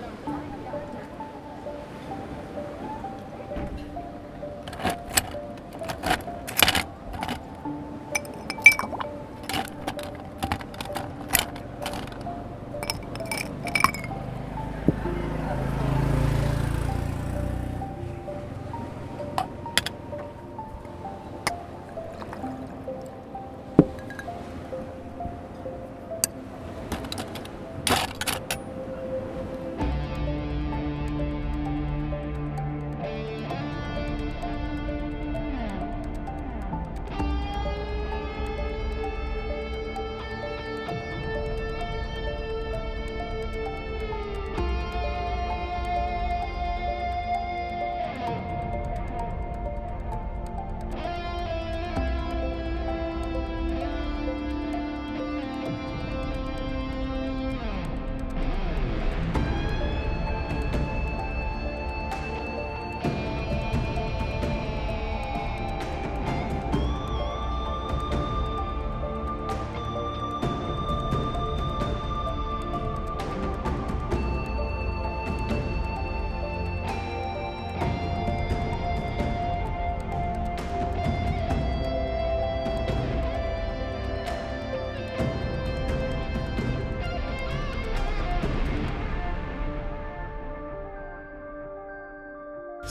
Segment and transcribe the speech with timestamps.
[0.00, 0.33] 了。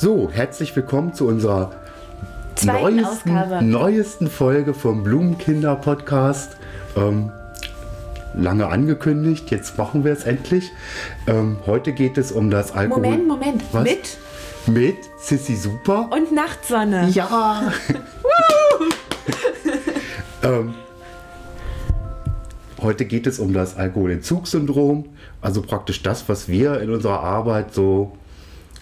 [0.04, 1.72] So, herzlich willkommen zu unserer
[2.62, 6.58] neuesten, neuesten, Folge vom Blumenkinder Podcast.
[6.98, 7.32] Ähm,
[8.34, 10.74] lange angekündigt, jetzt machen wir es endlich.
[11.26, 13.02] Ähm, heute geht es um das Alkohol.
[13.02, 13.64] Moment, Moment.
[13.72, 13.84] Was?
[13.86, 14.18] Mit?
[14.68, 16.10] Mit Sissy Super.
[16.12, 17.08] Und Nachtsonne.
[17.08, 17.72] Ja.
[20.44, 20.74] ähm,
[22.82, 25.06] heute geht es um das Alkoholentzugssyndrom.
[25.40, 28.18] Also praktisch das, was wir in unserer Arbeit so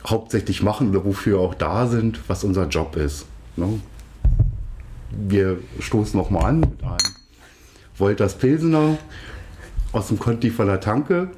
[0.08, 3.26] hauptsächlich machen oder wofür wir auch da sind, was unser Job ist.
[3.56, 3.80] Ne?
[5.12, 6.98] Wir stoßen nochmal an mit einem
[7.98, 8.98] Wolters Pilsener
[9.92, 11.30] aus dem Conti von der Tanke.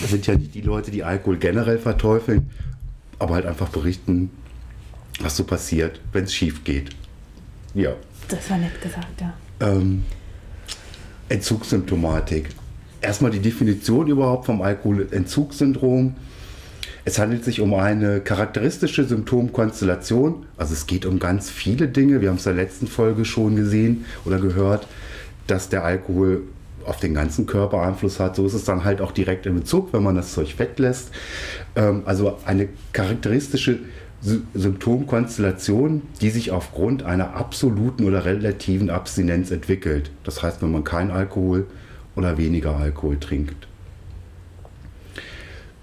[0.00, 2.50] Das sind ja nicht die Leute, die Alkohol generell verteufeln,
[3.18, 4.30] aber halt einfach berichten,
[5.20, 6.90] was so passiert, wenn es schief geht.
[7.74, 7.94] Ja.
[8.28, 9.34] Das war nett gesagt, ja.
[9.60, 10.04] Ähm,
[11.28, 12.48] Entzugssymptomatik
[13.04, 16.14] erstmal die Definition überhaupt vom Alkoholentzugssyndrom.
[17.04, 20.46] Es handelt sich um eine charakteristische Symptomkonstellation.
[20.56, 22.22] Also es geht um ganz viele Dinge.
[22.22, 24.88] Wir haben es in der letzten Folge schon gesehen oder gehört,
[25.46, 26.42] dass der Alkohol
[26.86, 28.36] auf den ganzen Körper Einfluss hat.
[28.36, 31.10] So ist es dann halt auch direkt im Bezug, wenn man das Zeug weglässt.
[31.76, 33.80] Ähm, also eine charakteristische
[34.54, 40.10] Symptomkonstellation, die sich aufgrund einer absoluten oder relativen Abstinenz entwickelt.
[40.24, 41.66] Das heißt, wenn man keinen Alkohol
[42.16, 43.66] oder weniger Alkohol trinkt.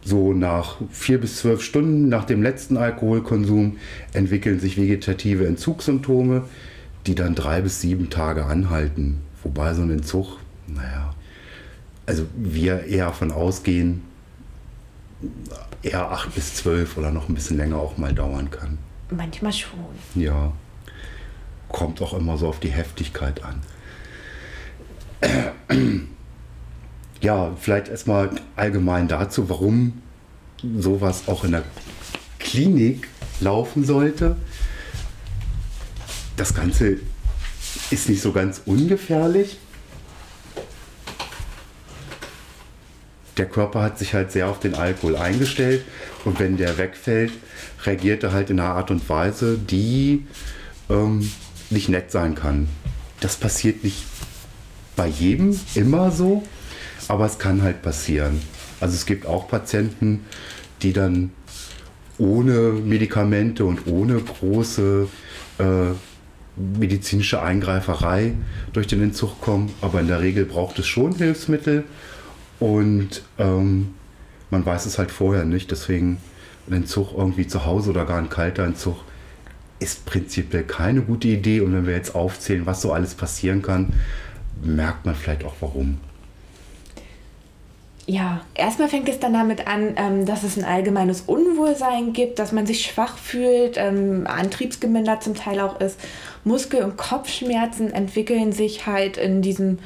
[0.03, 3.77] So nach vier bis zwölf Stunden nach dem letzten Alkoholkonsum
[4.13, 6.43] entwickeln sich vegetative Entzugssymptome,
[7.05, 9.21] die dann drei bis sieben Tage anhalten.
[9.43, 10.37] Wobei so ein Entzug,
[10.67, 11.13] naja,
[12.07, 14.01] also wir eher davon ausgehen,
[15.83, 18.79] eher acht bis zwölf oder noch ein bisschen länger auch mal dauern kann.
[19.11, 19.79] Manchmal schon.
[20.15, 20.51] Ja,
[21.69, 23.61] kommt auch immer so auf die Heftigkeit an
[27.21, 30.01] ja, vielleicht erstmal allgemein dazu, warum
[30.77, 31.63] sowas auch in der
[32.39, 33.07] Klinik
[33.39, 34.35] laufen sollte.
[36.35, 36.97] Das Ganze
[37.91, 39.57] ist nicht so ganz ungefährlich.
[43.37, 45.83] Der Körper hat sich halt sehr auf den Alkohol eingestellt
[46.25, 47.31] und wenn der wegfällt,
[47.85, 50.27] reagiert er halt in einer Art und Weise, die
[50.89, 51.31] ähm,
[51.69, 52.67] nicht nett sein kann.
[53.19, 54.03] Das passiert nicht
[54.95, 56.43] bei jedem immer so
[57.11, 58.41] aber es kann halt passieren.
[58.79, 60.21] Also es gibt auch Patienten,
[60.81, 61.31] die dann
[62.17, 65.09] ohne Medikamente und ohne große
[65.59, 65.63] äh,
[66.55, 68.33] medizinische Eingreiferei
[68.71, 69.73] durch den Entzug kommen.
[69.81, 71.83] Aber in der Regel braucht es schon Hilfsmittel
[72.61, 73.93] und ähm,
[74.49, 75.69] man weiß es halt vorher nicht.
[75.69, 76.17] Deswegen
[76.69, 78.95] ein Entzug irgendwie zu Hause oder gar ein kalter Entzug
[79.79, 81.59] ist prinzipiell keine gute Idee.
[81.59, 83.91] Und wenn wir jetzt aufzählen, was so alles passieren kann,
[84.63, 85.97] merkt man vielleicht auch warum.
[88.07, 92.51] Ja, erstmal fängt es dann damit an, ähm, dass es ein allgemeines Unwohlsein gibt, dass
[92.51, 95.99] man sich schwach fühlt, ähm, antriebsgemindert zum Teil auch ist.
[96.43, 99.79] Muskel- und Kopfschmerzen entwickeln sich halt in diesem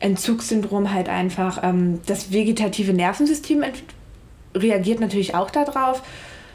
[0.00, 1.62] Entzugssyndrom halt einfach.
[1.62, 3.64] Ähm, das vegetative Nervensystem
[4.54, 6.02] reagiert natürlich auch darauf,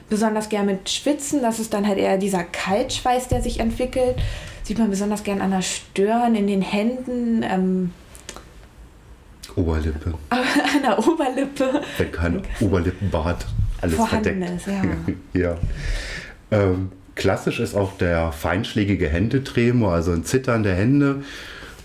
[0.09, 1.41] besonders gern mit Schwitzen.
[1.41, 4.17] Das ist dann halt eher dieser Kaltschweiß, der sich entwickelt.
[4.63, 7.93] Sieht man besonders gern an der Stirn, in den Händen.
[9.55, 10.13] Oberlippe.
[10.29, 10.41] An
[10.81, 11.81] der Oberlippe.
[11.97, 13.45] Wenn kein Oberlippenbart
[13.81, 14.67] alles Vorhanden verdeckt.
[14.67, 14.67] ist,
[15.33, 15.41] ja.
[15.41, 15.57] ja.
[16.51, 21.23] Ähm, klassisch ist auch der feinschlägige Händetremor, also ein Zittern der Hände.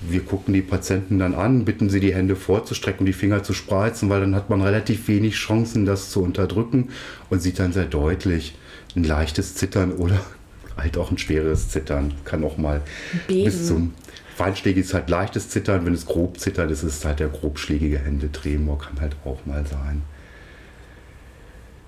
[0.01, 4.09] Wir gucken die Patienten dann an, bitten sie, die Hände vorzustrecken, die Finger zu spreizen,
[4.09, 6.91] weil dann hat man relativ wenig Chancen, das zu unterdrücken
[7.31, 8.55] und sieht dann sehr deutlich
[8.95, 10.21] ein leichtes Zittern oder
[10.77, 12.15] halt auch ein schweres Zittern.
[12.25, 12.81] Kann auch mal
[13.27, 13.45] Beben.
[13.45, 13.93] bis zum
[14.39, 15.85] Feinschlägig ist halt leichtes Zittern.
[15.85, 20.03] Wenn es grob zittert, ist es halt der grobschlägige Händetremor, kann halt auch mal sein.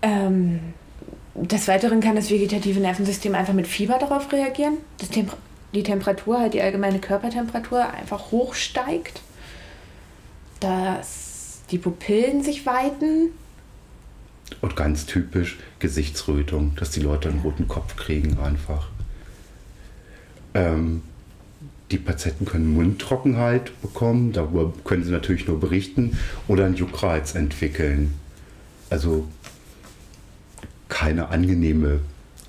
[0.03, 0.59] Ähm,
[1.37, 4.79] des Weiteren kann das vegetative Nervensystem einfach mit Fieber darauf reagieren.
[4.99, 5.37] Das Temper
[5.73, 9.21] die Temperatur, halt die allgemeine Körpertemperatur einfach hochsteigt.
[10.59, 13.31] Dass die Pupillen sich weiten.
[14.61, 18.89] Und ganz typisch Gesichtsrötung, dass die Leute einen roten Kopf kriegen einfach.
[20.55, 21.03] Ähm,
[21.91, 26.17] die Patienten können Mundtrockenheit bekommen, darüber können sie natürlich nur berichten,
[26.47, 28.15] oder einen Juckreiz entwickeln.
[28.91, 29.27] Also
[30.89, 32.01] keine angenehme,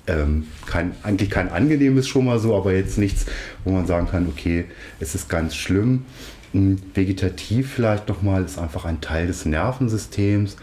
[0.06, 3.26] ähm, kein, eigentlich kein angenehmes schon mal so, aber jetzt nichts,
[3.64, 4.66] wo man sagen kann, okay,
[5.00, 6.04] es ist ganz schlimm.
[6.52, 10.56] Hm, Vegetativ vielleicht nochmal ist einfach ein Teil des Nervensystems,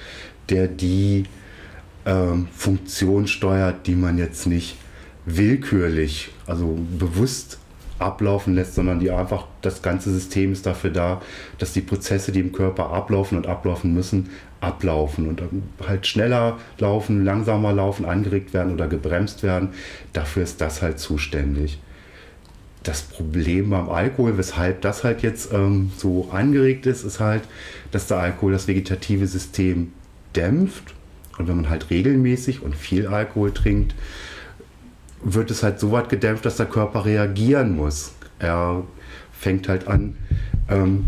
[0.49, 1.25] der die
[2.05, 4.77] ähm, Funktion steuert, die man jetzt nicht
[5.25, 7.59] willkürlich, also bewusst
[7.99, 11.21] ablaufen lässt, sondern die einfach, das ganze System ist dafür da,
[11.57, 14.29] dass die Prozesse, die im Körper ablaufen und ablaufen müssen,
[14.61, 15.41] ablaufen und
[15.85, 19.69] halt schneller laufen, langsamer laufen, angeregt werden oder gebremst werden.
[20.13, 21.79] Dafür ist das halt zuständig.
[22.83, 27.43] Das Problem beim Alkohol, weshalb das halt jetzt ähm, so angeregt ist, ist halt,
[27.91, 29.91] dass der Alkohol das vegetative System
[30.35, 30.95] dämpft.
[31.37, 33.95] Und wenn man halt regelmäßig und viel Alkohol trinkt,
[35.21, 38.13] wird es halt so weit gedämpft, dass der Körper reagieren muss.
[38.39, 38.83] Er
[39.31, 40.16] fängt halt an,
[40.69, 41.07] ähm,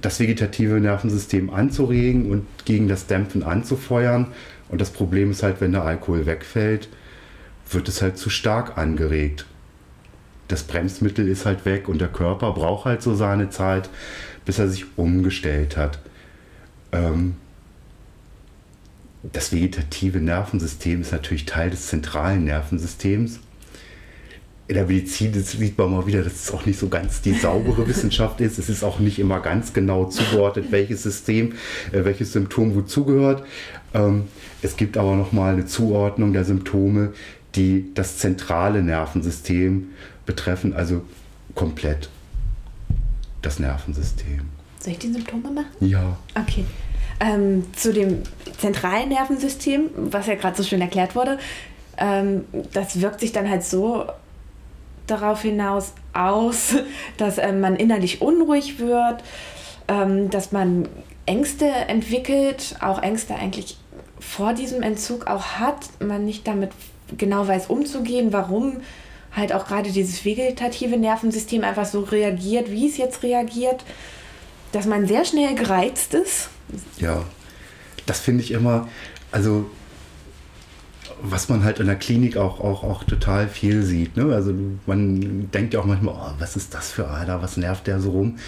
[0.00, 4.28] das vegetative Nervensystem anzuregen und gegen das Dämpfen anzufeuern.
[4.68, 6.88] Und das Problem ist halt, wenn der Alkohol wegfällt,
[7.70, 9.46] wird es halt zu stark angeregt.
[10.48, 13.90] Das Bremsmittel ist halt weg und der Körper braucht halt so seine Zeit,
[14.44, 15.98] bis er sich umgestellt hat.
[16.92, 17.36] Ähm,
[19.22, 23.40] das vegetative Nervensystem ist natürlich Teil des zentralen Nervensystems.
[24.68, 27.88] In der Medizin sieht man mal wieder, dass es auch nicht so ganz die saubere
[27.88, 28.58] Wissenschaft ist.
[28.58, 31.54] Es ist auch nicht immer ganz genau zugeordnet, welches System,
[31.90, 33.44] äh, welches Symptom wozu gehört.
[33.94, 34.24] Ähm,
[34.60, 37.14] es gibt aber nochmal eine Zuordnung der Symptome,
[37.54, 39.88] die das zentrale Nervensystem
[40.26, 41.02] betreffen, also
[41.54, 42.10] komplett
[43.40, 44.42] das Nervensystem.
[44.80, 45.66] Soll ich die Symptome machen?
[45.80, 46.18] Ja.
[46.34, 46.64] Okay.
[47.20, 48.22] Ähm, zu dem
[48.58, 51.38] zentralen Nervensystem, was ja gerade so schön erklärt wurde,
[51.96, 54.04] ähm, das wirkt sich dann halt so
[55.06, 56.76] darauf hinaus aus,
[57.16, 59.24] dass ähm, man innerlich unruhig wird,
[59.88, 60.88] ähm, dass man
[61.26, 63.76] Ängste entwickelt, auch Ängste eigentlich
[64.20, 66.70] vor diesem Entzug auch hat, man nicht damit
[67.16, 68.78] genau weiß umzugehen, warum
[69.34, 73.84] halt auch gerade dieses vegetative Nervensystem einfach so reagiert, wie es jetzt reagiert,
[74.72, 76.48] dass man sehr schnell gereizt ist.
[76.98, 77.24] Ja,
[78.06, 78.88] das finde ich immer,
[79.32, 79.70] also
[81.20, 84.16] was man halt in der Klinik auch, auch, auch total viel sieht.
[84.16, 84.32] Ne?
[84.34, 84.54] Also
[84.86, 88.10] man denkt ja auch manchmal, oh, was ist das für einer, was nervt der so
[88.10, 88.38] rum?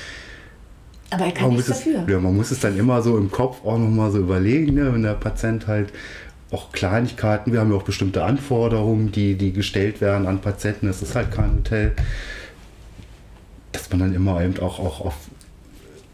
[1.10, 2.08] Aber er kann man nichts muss es, dafür.
[2.08, 4.92] Ja, man muss es dann immer so im Kopf auch nochmal so überlegen, ne?
[4.92, 5.92] wenn der Patient halt
[6.52, 11.02] auch Kleinigkeiten, wir haben ja auch bestimmte Anforderungen, die, die gestellt werden an Patienten, das
[11.02, 11.92] ist halt kein Hotel,
[13.72, 15.14] dass man dann immer eben auch, auch auf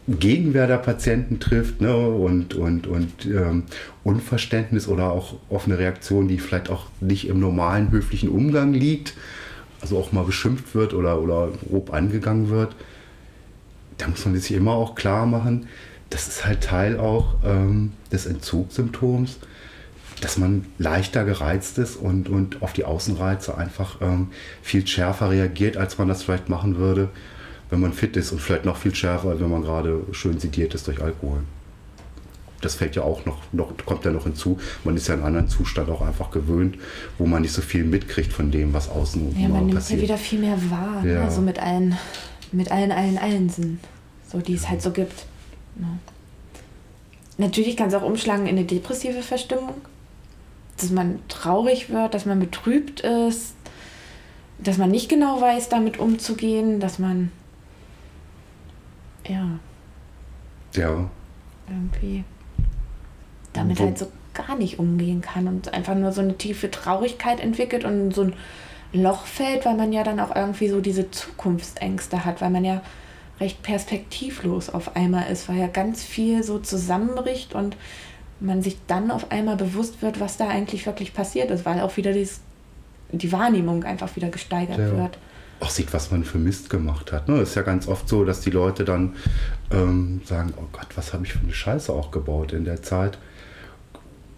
[0.07, 1.95] Gegenwehr der Patienten trifft ne?
[1.95, 3.63] und, und, und ähm,
[4.03, 9.15] Unverständnis oder auch offene Reaktion, die vielleicht auch nicht im normalen höflichen Umgang liegt,
[9.81, 12.73] also auch mal beschimpft wird oder, oder grob angegangen wird,
[13.97, 15.67] da muss man sich immer auch klar machen,
[16.09, 19.39] das ist halt Teil auch ähm, des Entzugssymptoms,
[20.21, 24.29] dass man leichter gereizt ist und, und auf die Außenreize einfach ähm,
[24.61, 27.09] viel schärfer reagiert, als man das vielleicht machen würde,
[27.69, 30.73] wenn man fit ist und vielleicht noch viel schärfer, als wenn man gerade schön sediert
[30.73, 31.39] ist durch Alkohol.
[32.61, 34.57] Das fällt ja auch noch, noch, kommt ja noch hinzu.
[34.83, 36.77] Man ist ja in einem anderen Zustand auch einfach gewöhnt,
[37.17, 40.01] wo man nicht so viel mitkriegt von dem, was außen Ja, man nimmt ja passiert.
[40.01, 41.03] wieder viel mehr wahr.
[41.03, 41.13] Ne?
[41.13, 41.23] Ja.
[41.23, 41.95] Also mit allen,
[42.51, 43.79] mit allen, allen, allen Sinnen.
[44.31, 45.25] So, die es halt so gibt.
[45.79, 45.85] Ja.
[47.37, 49.75] Natürlich kann es auch umschlagen in eine depressive Verstimmung.
[50.77, 53.53] Dass man traurig wird, dass man betrübt ist,
[54.59, 57.31] dass man nicht genau weiß, damit umzugehen, dass man
[59.29, 59.59] ja
[60.73, 61.09] ja,
[61.67, 62.23] irgendwie
[63.53, 67.39] damit Wo- halt so gar nicht umgehen kann und einfach nur so eine tiefe Traurigkeit
[67.39, 68.33] entwickelt und so ein
[68.93, 72.81] Loch fällt, weil man ja dann auch irgendwie so diese Zukunftsängste hat, weil man ja
[73.39, 77.75] recht perspektivlos auf einmal ist, weil ja ganz viel so zusammenbricht und
[78.39, 81.97] man sich dann auf einmal bewusst wird, was da eigentlich wirklich passiert ist, weil auch
[81.97, 82.41] wieder dies,
[83.11, 84.91] die Wahrnehmung einfach wieder gesteigert ja.
[84.91, 85.17] wird.
[85.59, 87.27] Auch sieht, was man für Mist gemacht hat.
[87.27, 87.39] Ne?
[87.41, 89.15] Ist ja ganz oft so, dass die Leute dann
[89.71, 93.17] ähm, sagen, oh Gott, was habe ich für eine Scheiße auch gebaut in der Zeit.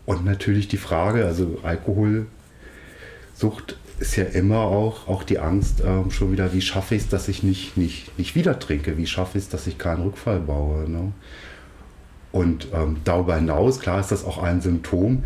[0.06, 2.28] Und natürlich die Frage, also Alkoholsucht
[4.00, 7.28] ist ja immer auch, auch die Angst ähm, schon wieder, wie schaffe ich es, dass
[7.28, 8.98] ich nicht, nicht, nicht wieder trinke?
[8.98, 10.90] Wie schaffe ich es, dass ich keinen Rückfall baue?
[10.90, 11.12] Ne?
[12.32, 15.24] Und ähm, darüber hinaus, klar ist das auch ein Symptom,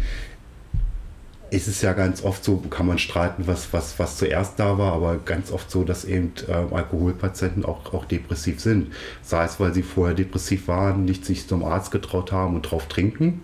[1.54, 4.94] ist es ja ganz oft so, kann man streiten, was, was, was zuerst da war,
[4.94, 8.92] aber ganz oft so, dass eben äh, Alkoholpatienten auch, auch depressiv sind.
[9.22, 12.88] Sei es, weil sie vorher depressiv waren, nicht sich zum Arzt getraut haben und drauf
[12.88, 13.44] trinken.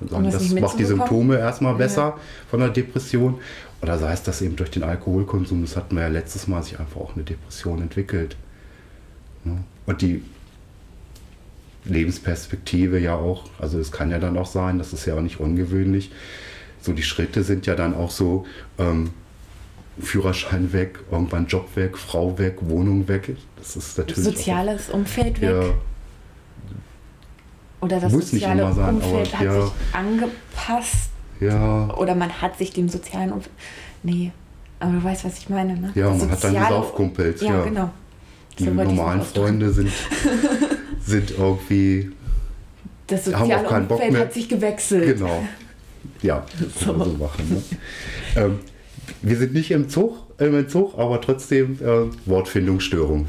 [0.00, 2.18] Um das, das macht die Symptome erstmal besser ja.
[2.48, 3.38] von der Depression.
[3.82, 6.80] Oder sei es, dass eben durch den Alkoholkonsum, das hatten wir ja letztes Mal, sich
[6.80, 8.36] einfach auch eine Depression entwickelt.
[9.84, 10.22] Und die
[11.84, 15.40] Lebensperspektive ja auch, also es kann ja dann auch sein, das ist ja auch nicht
[15.40, 16.10] ungewöhnlich.
[16.80, 18.46] So die Schritte sind ja dann auch so,
[18.78, 19.10] ähm,
[20.00, 23.36] Führerschein weg, irgendwann Job weg, Frau weg, Wohnung weg.
[23.56, 24.24] Das ist natürlich.
[24.24, 25.50] Soziales auch, Umfeld weg.
[25.50, 25.62] Ja,
[27.80, 29.62] Oder das muss soziale nicht immer sein, Umfeld aber, hat ja.
[29.62, 31.10] sich angepasst.
[31.40, 31.94] Ja.
[31.96, 33.54] Oder man hat sich dem sozialen Umfeld.
[34.02, 34.32] Nee,
[34.78, 35.90] aber du weißt, was ich meine, ne?
[35.94, 37.40] Ja, man hat dann die Saufkumpels.
[37.42, 37.64] Ja, ja.
[37.64, 37.90] genau.
[38.58, 39.90] Die so normalen Freunde sind,
[41.06, 42.12] sind irgendwie.
[43.06, 45.18] Das soziale Umfeld hat sich gewechselt.
[45.18, 45.42] Genau.
[46.22, 46.86] Ja, das so.
[46.86, 47.48] kann man so machen.
[47.48, 47.62] Ne?
[48.36, 48.58] ähm,
[49.22, 53.26] wir sind nicht im Zug, im Zug aber trotzdem äh, Wortfindungsstörungen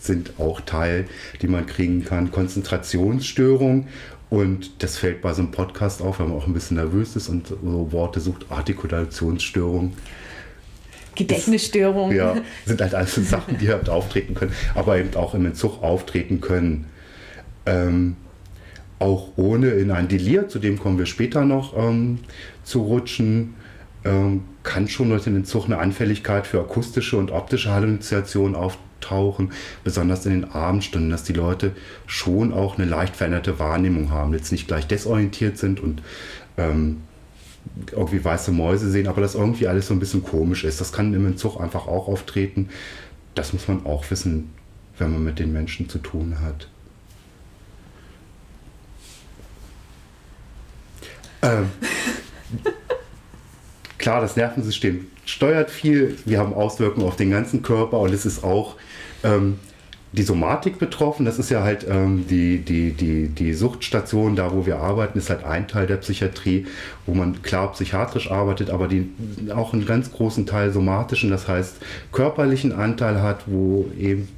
[0.00, 1.06] sind auch Teil,
[1.40, 2.30] die man kriegen kann.
[2.30, 3.88] Konzentrationsstörung
[4.30, 7.28] und das fällt bei so einem Podcast auf, wenn man auch ein bisschen nervös ist
[7.28, 9.94] und so Worte sucht, Artikulationsstörung.
[11.14, 12.12] Gedächtnisstörung.
[12.12, 12.36] Ja,
[12.66, 16.86] sind halt alles Sachen, die halt auftreten können, aber eben auch im Entzug auftreten können.
[17.66, 18.16] Ähm,
[19.04, 22.20] auch ohne in ein Delir, zu dem kommen wir später noch ähm,
[22.62, 23.54] zu rutschen,
[24.04, 29.52] ähm, kann schon durch den Entzug eine Anfälligkeit für akustische und optische Halluzinationen auftauchen,
[29.84, 31.72] besonders in den Abendstunden, dass die Leute
[32.06, 36.00] schon auch eine leicht veränderte Wahrnehmung haben, jetzt nicht gleich desorientiert sind und
[36.56, 37.02] ähm,
[37.92, 40.80] irgendwie weiße Mäuse sehen, aber das irgendwie alles so ein bisschen komisch ist.
[40.80, 42.70] Das kann im Entzug einfach auch auftreten.
[43.34, 44.50] Das muss man auch wissen,
[44.96, 46.68] wenn man mit den Menschen zu tun hat.
[51.44, 51.70] Ähm,
[53.98, 56.16] klar, das Nervensystem steuert viel.
[56.24, 58.76] Wir haben Auswirkungen auf den ganzen Körper und es ist auch
[59.22, 59.58] ähm,
[60.12, 61.26] die Somatik betroffen.
[61.26, 65.28] Das ist ja halt ähm, die, die, die, die Suchtstation, da wo wir arbeiten, ist
[65.28, 66.66] halt ein Teil der Psychiatrie,
[67.04, 69.10] wo man klar psychiatrisch arbeitet, aber die
[69.54, 71.76] auch einen ganz großen Teil somatischen, das heißt
[72.12, 74.28] körperlichen Anteil hat, wo eben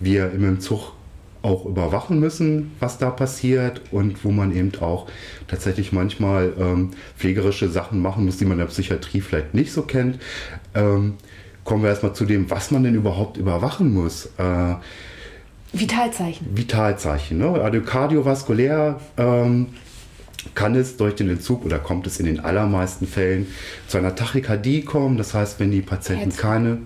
[0.00, 0.92] wir im Entzug
[1.42, 5.06] auch überwachen müssen, was da passiert und wo man eben auch
[5.46, 9.82] tatsächlich manchmal ähm, pflegerische Sachen machen muss, die man in der Psychiatrie vielleicht nicht so
[9.82, 10.18] kennt.
[10.74, 11.14] Ähm,
[11.64, 14.26] kommen wir erstmal zu dem, was man denn überhaupt überwachen muss.
[14.38, 14.74] Äh,
[15.72, 16.46] Vitalzeichen.
[16.56, 17.38] Vitalzeichen.
[17.38, 17.60] Ne?
[17.60, 19.66] Also kardiovaskulär ähm,
[20.54, 23.46] kann es durch den Entzug oder kommt es in den allermeisten Fällen
[23.86, 25.18] zu einer Tachykardie kommen.
[25.18, 26.78] Das heißt, wenn die Patienten keine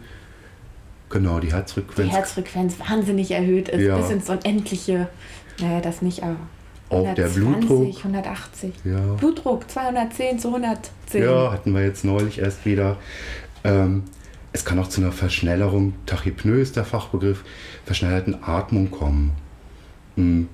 [1.12, 2.08] Genau, die Herzfrequenz.
[2.08, 3.98] Die Herzfrequenz wahnsinnig erhöht ist, ja.
[3.98, 5.08] bis ins Unendliche.
[5.60, 6.36] Naja, das nicht, aber.
[6.88, 7.96] Auch 120, der Blutdruck.
[7.98, 8.72] 180.
[8.84, 9.00] Ja.
[9.14, 11.22] Blutdruck 210 zu 110.
[11.22, 12.96] Ja, hatten wir jetzt neulich erst wieder.
[13.64, 14.04] Ähm,
[14.52, 17.44] es kann auch zu einer Verschnellerung, Tachypnoe ist der Fachbegriff,
[17.84, 19.32] verschnellerten Atmung kommen.
[20.16, 20.48] Mhm.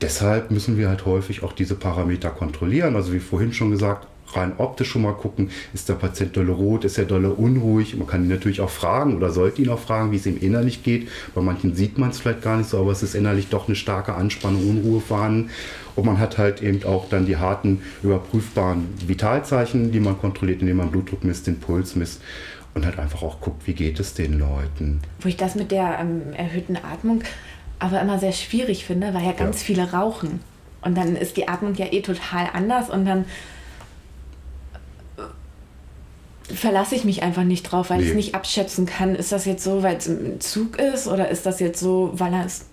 [0.00, 2.96] Deshalb müssen wir halt häufig auch diese Parameter kontrollieren.
[2.96, 4.06] Also wie vorhin schon gesagt,
[4.36, 7.96] rein optisch schon mal gucken, ist der Patient dolle rot, ist er dolle unruhig.
[7.96, 10.82] Man kann ihn natürlich auch fragen oder sollte ihn auch fragen, wie es ihm innerlich
[10.82, 11.08] geht.
[11.34, 13.76] Bei manchen sieht man es vielleicht gar nicht so, aber es ist innerlich doch eine
[13.76, 15.50] starke Anspannung, Unruhe vorhanden.
[15.96, 20.78] Und man hat halt eben auch dann die harten, überprüfbaren Vitalzeichen, die man kontrolliert, indem
[20.78, 22.20] man Blutdruck misst, den Puls misst
[22.74, 25.00] und halt einfach auch guckt, wie geht es den Leuten.
[25.20, 27.22] Wo ich das mit der ähm, erhöhten Atmung
[27.80, 29.66] aber immer sehr schwierig finde, weil ja ganz ja.
[29.66, 30.40] viele rauchen.
[30.82, 33.24] Und dann ist die Atmung ja eh total anders und dann
[36.54, 38.04] verlasse ich mich einfach nicht drauf, weil nee.
[38.04, 39.14] ich es nicht abschätzen kann.
[39.14, 42.32] Ist das jetzt so, weil es im Zug ist oder ist das jetzt so, weil
[42.32, 42.66] er es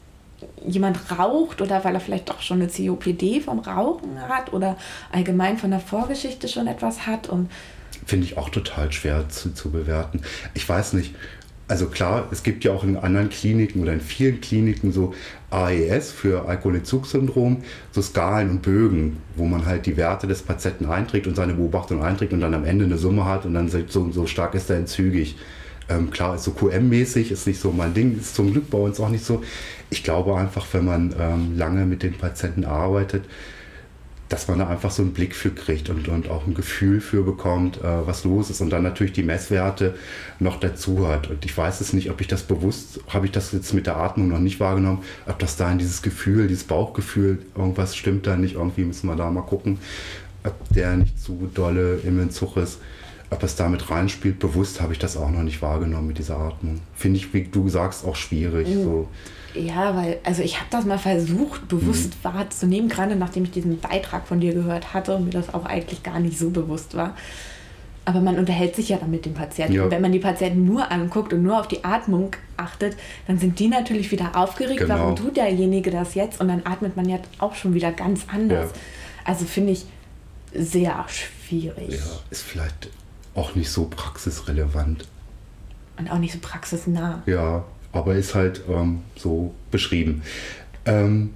[0.65, 4.77] jemand raucht oder weil er vielleicht auch schon eine COPD vom Rauchen hat oder
[5.11, 7.49] allgemein von der Vorgeschichte schon etwas hat und
[8.05, 10.21] finde ich auch total schwer zu, zu bewerten.
[10.53, 11.13] Ich weiß nicht,
[11.67, 15.13] also klar, es gibt ja auch in anderen Kliniken oder in vielen Kliniken so
[15.49, 17.57] AES für Alkoholentzugssyndrom,
[17.91, 22.03] so Skalen und Bögen, wo man halt die Werte des Patienten einträgt und seine Beobachtung
[22.03, 24.77] einträgt und dann am Ende eine Summe hat und dann so, so stark ist er
[24.77, 25.35] entzügig.
[25.89, 28.99] Ähm, klar, ist so QM-mäßig, ist nicht so mein Ding, ist zum Glück bei uns
[28.99, 29.41] auch nicht so.
[29.89, 33.23] Ich glaube einfach, wenn man ähm, lange mit den Patienten arbeitet,
[34.29, 37.23] dass man da einfach so einen Blick für kriegt und, und auch ein Gefühl für
[37.23, 39.95] bekommt, äh, was los ist und dann natürlich die Messwerte
[40.39, 41.29] noch dazu hat.
[41.29, 43.97] Und ich weiß es nicht, ob ich das bewusst, habe ich das jetzt mit der
[43.97, 48.35] Atmung noch nicht wahrgenommen, ob das da in dieses Gefühl, dieses Bauchgefühl, irgendwas stimmt da
[48.35, 49.79] nicht, irgendwie müssen wir da mal gucken,
[50.43, 52.79] ob der nicht zu dolle im Entzug ist,
[53.29, 54.39] ob es damit reinspielt.
[54.39, 56.81] Bewusst habe ich das auch noch nicht wahrgenommen mit dieser Atmung.
[56.95, 58.67] Finde ich, wie du sagst, auch schwierig.
[58.67, 58.83] Mhm.
[58.83, 59.07] So.
[59.57, 62.23] Ja, weil, also ich habe das mal versucht, bewusst mhm.
[62.23, 66.03] wahrzunehmen, gerade nachdem ich diesen Beitrag von dir gehört hatte und mir das auch eigentlich
[66.03, 67.15] gar nicht so bewusst war.
[68.05, 69.73] Aber man unterhält sich ja dann mit den Patienten.
[69.73, 69.83] Ja.
[69.83, 72.95] Und wenn man die Patienten nur anguckt und nur auf die Atmung achtet,
[73.27, 74.79] dann sind die natürlich wieder aufgeregt.
[74.79, 74.95] Genau.
[74.95, 76.39] Warum tut derjenige das jetzt?
[76.39, 78.71] Und dann atmet man ja auch schon wieder ganz anders.
[78.71, 78.77] Ja.
[79.25, 79.85] Also finde ich
[80.53, 81.89] sehr schwierig.
[81.89, 82.89] Ja, ist vielleicht
[83.35, 85.05] auch nicht so praxisrelevant.
[85.97, 87.23] Und auch nicht so praxisnah.
[87.25, 90.21] Ja, aber ist halt ähm, so beschrieben.
[90.85, 91.33] Ähm,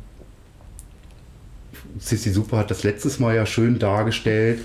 [1.99, 4.61] Sissi Super hat das letztes Mal ja schön dargestellt,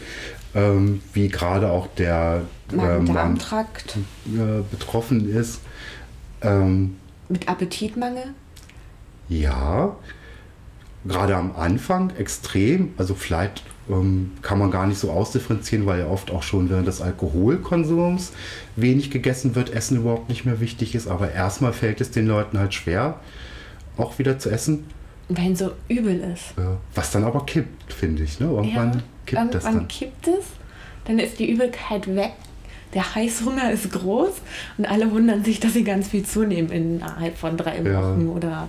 [0.55, 5.61] ähm, wie gerade auch der Magen-Darm-Trakt äh, betroffen ist.
[6.43, 6.97] Ähm,
[7.29, 8.35] Mit Appetitmangel?
[9.29, 9.97] Ja,
[11.05, 12.95] gerade am Anfang extrem.
[12.97, 13.76] Also vielleicht ähm,
[14.43, 18.33] kann man gar nicht so ausdifferenzieren, weil ja oft auch schon während des Alkoholkonsums
[18.75, 21.07] wenig gegessen wird, Essen überhaupt nicht mehr wichtig ist.
[21.07, 23.21] Aber erstmal fällt es den Leuten halt schwer,
[23.97, 24.85] auch wieder zu essen.
[25.29, 26.55] Wenn so übel ist.
[26.57, 28.41] Ja, was dann aber kippt, finde ich.
[28.41, 28.47] Ne?
[28.47, 29.89] Irgendwann ja, kippt irgendwann das dann.
[29.89, 30.45] kippt es,
[31.05, 32.33] dann ist die Übelkeit weg.
[32.95, 34.33] Der Heißhunger ist groß
[34.79, 38.33] und alle wundern sich, dass sie ganz viel zunehmen innerhalb von drei Wochen ja.
[38.33, 38.69] oder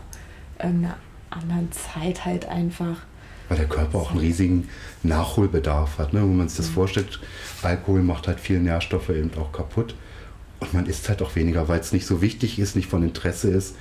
[0.59, 0.97] irgendeiner
[1.29, 2.97] anderen Zeit halt einfach
[3.49, 4.69] weil der Körper auch einen riesigen
[5.03, 6.13] Nachholbedarf hat.
[6.13, 6.21] Ne?
[6.21, 6.73] Wenn man sich das mhm.
[6.73, 7.19] vorstellt,
[7.61, 9.95] Alkohol macht halt viele Nährstoffe eben auch kaputt.
[10.59, 13.49] Und man isst halt auch weniger, weil es nicht so wichtig ist, nicht von Interesse
[13.49, 13.75] ist.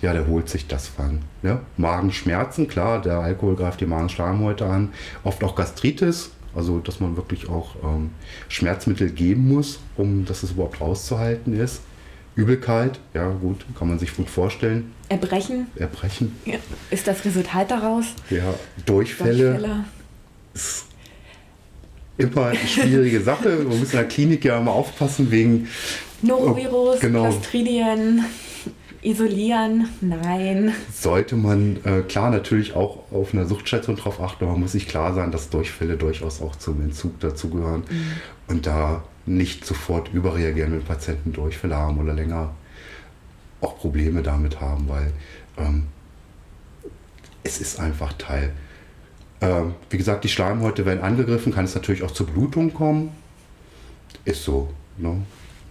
[0.00, 1.20] Ja, der holt sich das Fang.
[1.42, 1.60] Ja?
[1.76, 4.92] Magenschmerzen, klar, der Alkohol greift die Magenschleimhäute an.
[5.22, 8.10] Oft auch Gastritis, also dass man wirklich auch ähm,
[8.48, 11.82] Schmerzmittel geben muss, um dass es überhaupt auszuhalten ist.
[12.34, 14.92] Übelkeit, ja gut, kann man sich gut vorstellen.
[15.14, 15.68] Erbrechen.
[15.76, 16.34] Erbrechen.
[16.44, 16.56] Ja.
[16.90, 18.06] Ist das Resultat daraus?
[18.30, 19.52] Ja, Durchfälle.
[19.52, 19.84] Durchfälle.
[20.52, 20.86] Ist
[22.18, 23.48] immer eine schwierige Sache.
[23.68, 25.68] Man muss in der Klinik ja immer aufpassen wegen
[26.22, 27.22] Norovirus, genau.
[27.28, 28.24] Clostridien,
[29.02, 30.72] isolieren, nein.
[30.92, 34.88] Sollte man äh, klar natürlich auch auf einer Suchtstation drauf achten, aber man muss sich
[34.88, 37.82] klar sein, dass Durchfälle durchaus auch zum Entzug dazugehören.
[37.90, 38.12] Mhm.
[38.48, 42.54] Und da nicht sofort überreagieren, wenn Patienten Durchfälle haben oder länger
[43.64, 45.12] auch Probleme damit haben, weil
[45.58, 45.84] ähm,
[47.42, 48.52] es ist einfach Teil.
[49.40, 53.10] Ähm, wie gesagt, die Schleimhäute werden angegriffen, kann es natürlich auch zur Blutung kommen.
[54.24, 54.70] Ist so.
[54.96, 55.22] Ne?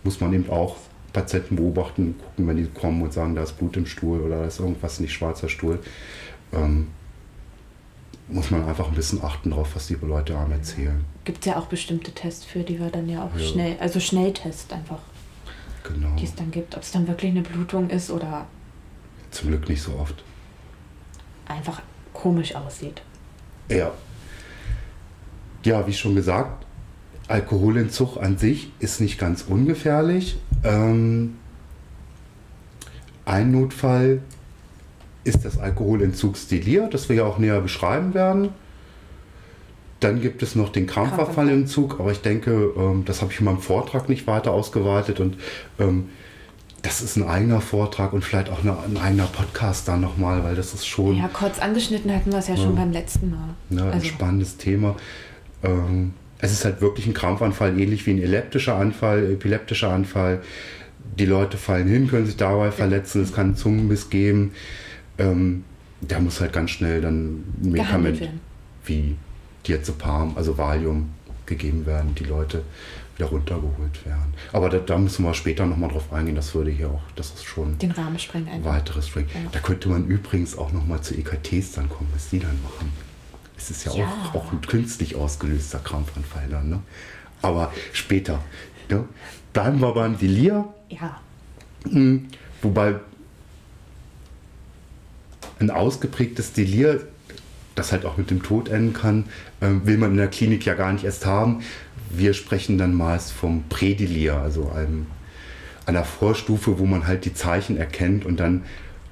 [0.03, 0.77] Muss man eben auch
[1.13, 4.45] Patienten beobachten, gucken, wenn die kommen und sagen, da ist Blut im Stuhl oder da
[4.45, 5.79] ist irgendwas nicht schwarzer Stuhl.
[6.51, 6.87] Ähm,
[8.27, 11.05] muss man einfach ein bisschen achten darauf, was die Leute einem erzählen.
[11.23, 13.45] Gibt es ja auch bestimmte Tests für, die wir dann ja auch ja.
[13.45, 14.99] schnell, also Schnelltest einfach.
[15.83, 16.15] Genau.
[16.15, 16.75] Die es dann gibt.
[16.75, 18.45] Ob es dann wirklich eine Blutung ist oder.
[19.31, 20.23] Zum Glück nicht so oft.
[21.47, 21.81] Einfach
[22.13, 23.01] komisch aussieht.
[23.69, 23.91] Ja.
[25.63, 26.65] Ja, wie schon gesagt,
[27.27, 30.37] Alkoholentzug an sich ist nicht ganz ungefährlich.
[30.63, 31.37] Ähm,
[33.25, 34.21] ein Notfall
[35.23, 38.49] ist das Alkoholentzugsdelir, das wir ja auch näher beschreiben werden.
[40.03, 43.59] Dann gibt es noch den Krampfanfallentzug, aber ich denke, ähm, das habe ich in meinem
[43.59, 45.37] Vortrag nicht weiter ausgeweitet und
[45.79, 46.09] ähm,
[46.81, 50.73] das ist ein eigener Vortrag und vielleicht auch ein eigener Podcast dann nochmal, weil das
[50.73, 51.15] ist schon.
[51.15, 53.55] Ja, kurz angeschnitten hatten wir es ja schon beim letzten Mal.
[53.69, 53.95] Ja, also.
[53.95, 54.95] ein spannendes Thema.
[55.63, 60.41] Ähm, es ist halt wirklich ein Krampfanfall, ähnlich wie ein epileptischer Anfall, epileptischer Anfall.
[61.17, 64.51] Die Leute fallen hin, können sich dabei verletzen, es kann einen Zungenbiss geben
[65.17, 65.63] ähm,
[66.01, 68.29] da muss halt ganz schnell dann ein Medikament
[68.85, 69.15] wie
[69.67, 71.09] Diazepam, also Valium,
[71.45, 72.63] gegeben werden, die Leute
[73.15, 74.33] wieder runtergeholt werden.
[74.51, 77.43] Aber da, da müssen wir später nochmal drauf eingehen, das würde hier auch, das ist
[77.43, 78.47] schon den Rahmen sprengen.
[78.47, 78.71] Einfach.
[78.71, 79.29] Weiteres sprengen.
[79.33, 79.49] Ja.
[79.51, 82.91] Da könnte man übrigens auch nochmal zu EKTs dann kommen, was die dann machen.
[83.57, 84.07] Es ist ja, ja.
[84.07, 86.79] Auch, auch ein künstlich ausgelöster Krampfanfall dann, ne?
[87.41, 88.39] Aber später.
[88.89, 89.05] Ne?
[89.51, 90.65] Bleiben wir beim Delir.
[90.89, 91.19] Ja.
[91.85, 92.29] Mhm.
[92.61, 92.95] Wobei
[95.59, 97.07] ein ausgeprägtes Delir,
[97.75, 99.25] das halt auch mit dem Tod enden kann,
[99.61, 101.61] äh, will man in der Klinik ja gar nicht erst haben.
[102.09, 105.07] Wir sprechen dann meist vom Prädelir, also einem,
[105.85, 108.63] einer Vorstufe, wo man halt die Zeichen erkennt und dann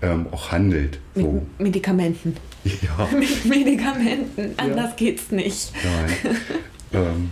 [0.02, 1.00] ähm, auch handelt.
[1.16, 1.46] So.
[1.58, 2.36] Mit Medikamenten.
[2.64, 3.10] Ja.
[3.18, 4.96] Mit Medikamenten, anders ja.
[4.96, 5.74] geht's nicht.
[5.84, 6.36] Nein.
[6.94, 7.30] ähm,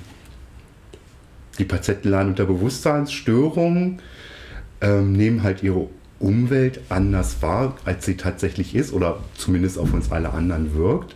[1.60, 4.02] die Patienten leiden unter Bewusstseinsstörungen,
[4.82, 5.88] ähm, nehmen halt ihre
[6.20, 11.16] Umwelt anders wahr, als sie tatsächlich ist oder zumindest auf uns alle anderen wirkt.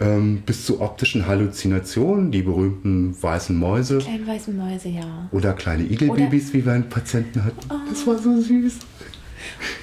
[0.00, 3.98] Ähm, bis zu optischen Halluzinationen, die berühmten weißen Mäuse.
[3.98, 5.28] Kleine weißen Mäuse, ja.
[5.30, 7.58] Oder kleine Igelbabys, wie wir einen Patienten hatten.
[7.68, 7.74] Oh.
[7.88, 8.78] Das war so süß.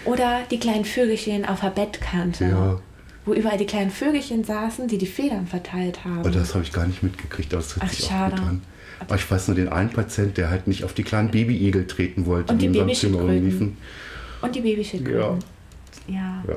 [0.06, 2.46] Oder die kleinen Vögelchen auf der Bettkante.
[2.46, 2.80] Ja.
[3.26, 6.20] Wo überall die kleinen Vögelchen saßen, die die Federn verteilt haben.
[6.20, 8.36] Aber das habe ich gar nicht mitgekriegt, aber das hört Ach, sich schade.
[8.36, 8.62] auch gut an.
[9.00, 12.26] Aber ich weiß nur den einen Patient, der halt nicht auf die kleinen Babyigel treten
[12.26, 13.78] wollte, und die, die in seinem Zimmer rumliefen.
[14.42, 15.40] Und die Babyschildkröten.
[16.08, 16.16] Ja.
[16.16, 16.44] ja.
[16.48, 16.56] ja.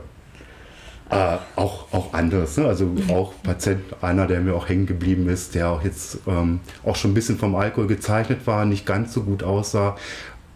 [1.11, 2.67] Äh, auch, auch anderes, ne?
[2.67, 3.15] also ja.
[3.17, 7.11] auch Patient, einer, der mir auch hängen geblieben ist, der auch jetzt ähm, auch schon
[7.11, 9.97] ein bisschen vom Alkohol gezeichnet war, nicht ganz so gut aussah,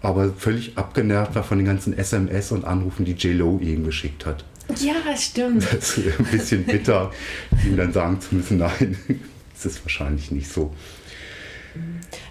[0.00, 4.44] aber völlig abgenervt war von den ganzen SMS und Anrufen, die J-Lo ihm geschickt hat.
[4.78, 5.66] Ja, stimmt.
[5.72, 7.10] Das ist ein bisschen bitter,
[7.66, 8.96] ihm dann sagen zu müssen, nein,
[9.54, 10.72] das ist wahrscheinlich nicht so.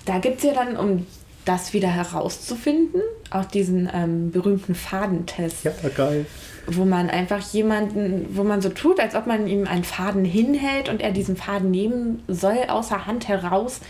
[0.06, 1.06] Da gibt es ja dann, um
[1.46, 5.64] das wieder herauszufinden, auch diesen ähm, berühmten Fadentest.
[5.64, 6.26] Ja, geil.
[6.68, 10.88] Wo man einfach jemanden, wo man so tut, als ob man ihm einen Faden hinhält
[10.88, 13.82] und er diesen Faden nehmen soll, außer Hand heraus,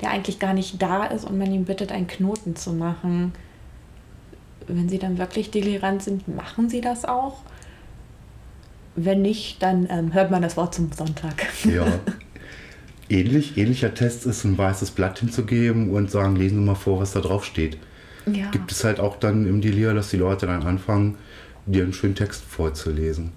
[0.00, 3.32] der eigentlich gar nicht da ist und man ihn bittet, einen Knoten zu machen.
[4.66, 7.38] Wenn sie dann wirklich delirant sind, machen sie das auch.
[8.96, 11.46] Wenn nicht, dann ähm, hört man das Wort zum Sonntag.
[11.64, 11.86] Ja.
[13.08, 17.12] Ähnlich, ähnlicher Test ist, ein weißes Blatt hinzugeben und sagen, lesen Sie mal vor, was
[17.12, 17.78] da drauf steht.
[18.26, 18.50] Ja.
[18.50, 21.16] Gibt es halt auch dann im Delir, dass die Leute dann anfangen,
[21.66, 23.32] dir einen schönen Text vorzulesen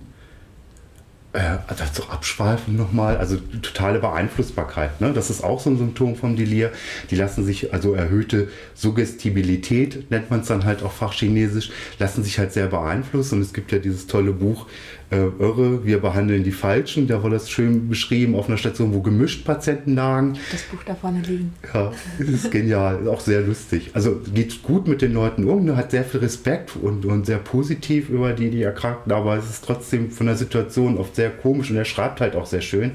[1.32, 5.00] äh, dazu abschweifen nochmal, also totale Beeinflussbarkeit.
[5.00, 5.14] Ne?
[5.14, 6.72] Das ist auch so ein Symptom vom Delir.
[7.12, 12.40] Die lassen sich, also erhöhte Suggestibilität, nennt man es dann halt auch fachchinesisch, lassen sich
[12.40, 13.36] halt sehr beeinflussen.
[13.36, 14.66] Und es gibt ja dieses tolle Buch
[15.12, 17.08] äh, Irre, wir behandeln die Falschen.
[17.08, 20.38] Da war das schön beschrieben auf einer Station, wo gemischt Patienten lagen.
[20.52, 21.54] Das Buch da vorne liegen.
[21.74, 23.92] Ja, das ist genial, auch sehr lustig.
[23.94, 25.76] Also geht gut mit den Leuten um, ne?
[25.76, 29.66] hat sehr viel Respekt und, und sehr positiv über die, die erkrankten, aber es ist
[29.66, 32.92] trotzdem von der Situation oft sehr komisch und er schreibt halt auch sehr schön.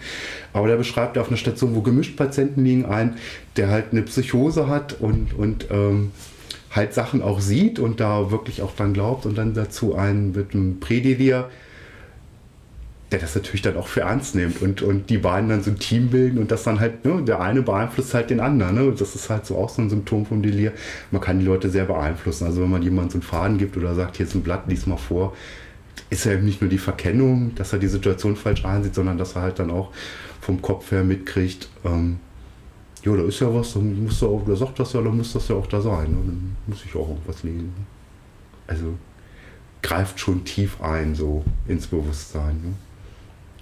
[0.52, 3.16] Aber der beschreibt auf einer Station, wo gemischt Patienten liegen, ein,
[3.56, 6.12] der halt eine Psychose hat und, und ähm,
[6.70, 10.54] halt Sachen auch sieht und da wirklich auch dann glaubt und dann dazu einen mit
[10.54, 11.48] einem Prädelir
[13.14, 15.78] der das natürlich dann auch für ernst nimmt und, und die beiden dann so ein
[15.78, 18.74] Team bilden und das dann halt, ne, der eine beeinflusst halt den anderen.
[18.74, 18.92] Ne?
[18.98, 20.72] Das ist halt so auch so ein Symptom vom Delir.
[21.12, 22.44] Man kann die Leute sehr beeinflussen.
[22.44, 24.86] Also wenn man jemandem so einen Faden gibt oder sagt, hier ist ein Blatt, lies
[24.86, 25.32] mal vor,
[26.10, 29.36] ist ja eben nicht nur die Verkennung, dass er die Situation falsch einsieht, sondern dass
[29.36, 29.92] er halt dann auch
[30.40, 32.18] vom Kopf her mitkriegt, ähm,
[33.04, 35.34] ja, da ist ja was, dann muss er auch, der sagt das ja, dann muss
[35.34, 36.10] das ja auch da sein.
[36.10, 36.16] Ne?
[36.26, 37.72] Dann muss ich auch irgendwas lesen.
[38.66, 38.94] Also
[39.82, 42.56] greift schon tief ein, so ins Bewusstsein.
[42.56, 42.74] Ne?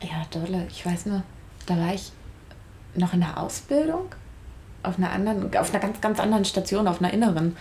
[0.02, 0.66] Ja, dolle.
[0.70, 1.22] Ich weiß nur,
[1.66, 2.12] da war ich
[2.94, 4.14] noch in der Ausbildung
[4.82, 7.56] auf einer anderen, auf einer ganz, ganz anderen Station, auf einer inneren.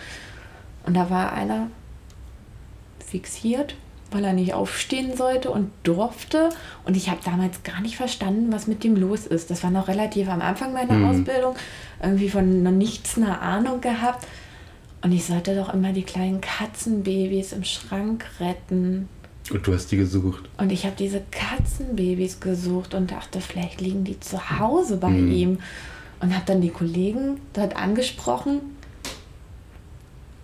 [0.86, 1.67] Und da war einer
[3.06, 3.75] fixiert,
[4.10, 6.49] weil er nicht aufstehen sollte und durfte.
[6.86, 9.51] Und ich habe damals gar nicht verstanden, was mit dem los ist.
[9.51, 11.10] Das war noch relativ am Anfang meiner mhm.
[11.10, 11.56] Ausbildung.
[12.01, 14.25] Irgendwie von noch nichts eine Ahnung gehabt.
[15.04, 19.10] Und ich sollte doch immer die kleinen Katzenbabys im Schrank retten.
[19.53, 20.49] Und du hast die gesucht.
[20.57, 25.31] Und ich habe diese Katzenbabys gesucht und dachte, vielleicht liegen die zu Hause bei mhm.
[25.31, 25.59] ihm.
[26.19, 28.61] Und habe dann die Kollegen dort angesprochen,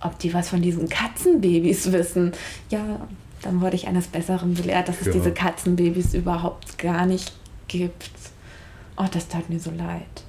[0.02, 2.32] ob die was von diesen Katzenbabys wissen.
[2.70, 3.08] Ja,
[3.44, 5.14] dann wurde ich eines Besseren belehrt, dass es ja.
[5.14, 7.32] diese Katzenbabys überhaupt gar nicht
[7.68, 8.10] gibt.
[8.98, 10.24] Oh, das tat mir so leid.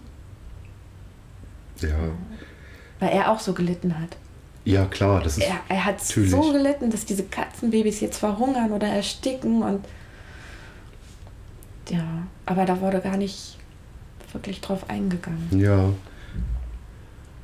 [1.80, 2.10] Ja.
[3.00, 4.16] Weil er auch so gelitten hat.
[4.68, 5.44] Ja, klar, das ist.
[5.44, 6.30] Er, er hat natürlich.
[6.30, 9.82] so gelitten, dass diese Katzenbabys jetzt verhungern oder ersticken und.
[11.88, 13.56] Ja, aber da wurde gar nicht
[14.34, 15.48] wirklich drauf eingegangen.
[15.58, 15.88] Ja.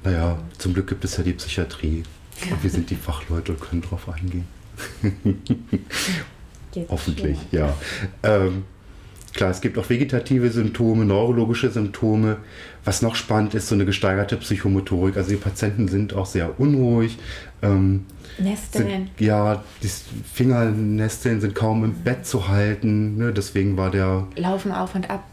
[0.02, 2.02] Naja, zum Glück gibt es ja die Psychiatrie.
[2.50, 4.46] Und wir sind die Fachleute und können drauf eingehen.
[6.90, 7.72] Hoffentlich, ja.
[8.22, 8.66] Ähm,
[9.34, 12.36] Klar, es gibt auch vegetative Symptome, neurologische Symptome.
[12.84, 15.16] Was noch spannend ist, so eine gesteigerte Psychomotorik.
[15.16, 17.18] Also die Patienten sind auch sehr unruhig.
[17.60, 18.06] Ähm,
[18.38, 18.88] Nesteln.
[18.88, 19.90] Sind, ja, die
[20.32, 23.16] Fingernesteln sind kaum im Bett zu halten.
[23.16, 23.32] Ne?
[23.32, 24.28] Deswegen war der.
[24.36, 25.24] Laufen auf und ab.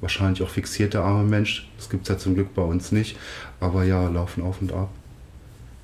[0.00, 1.68] Wahrscheinlich auch fixierte arme Mensch.
[1.76, 3.18] Das gibt es ja zum Glück bei uns nicht.
[3.60, 4.88] Aber ja, laufen auf und ab.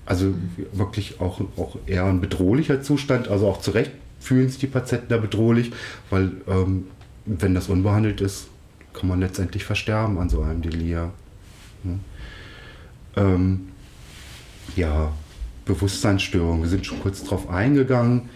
[0.07, 0.67] Also mhm.
[0.73, 3.29] wirklich auch, auch eher ein bedrohlicher Zustand.
[3.29, 5.73] Also auch zu Recht fühlen sich die Patienten da bedrohlich,
[6.09, 6.87] weil ähm,
[7.27, 8.49] wenn das unbehandelt ist,
[8.93, 11.11] kann man letztendlich versterben an so einem Delir.
[11.83, 11.99] Ne?
[13.17, 13.69] Ähm,
[14.77, 15.13] ja,
[15.65, 18.29] Bewusstseinsstörung, wir sind schon kurz drauf eingegangen.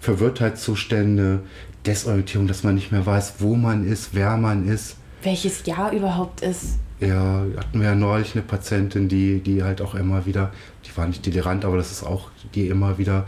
[0.00, 1.40] Verwirrtheitszustände,
[1.86, 4.96] Desorientierung, dass man nicht mehr weiß, wo man ist, wer man ist.
[5.22, 6.78] Welches Jahr überhaupt ist.
[7.00, 10.52] Ja, hatten wir ja neulich eine Patientin, die, die halt auch immer wieder,
[10.84, 13.26] die war nicht delirant, aber das ist auch, die immer wieder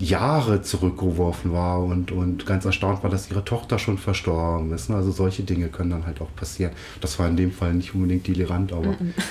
[0.00, 4.88] Jahre zurückgeworfen war und, und ganz erstaunt war, dass ihre Tochter schon verstorben ist.
[4.88, 4.96] Ne?
[4.96, 6.72] Also solche Dinge können dann halt auch passieren.
[7.00, 9.22] Das war in dem Fall nicht unbedingt delirant, aber mm -mm.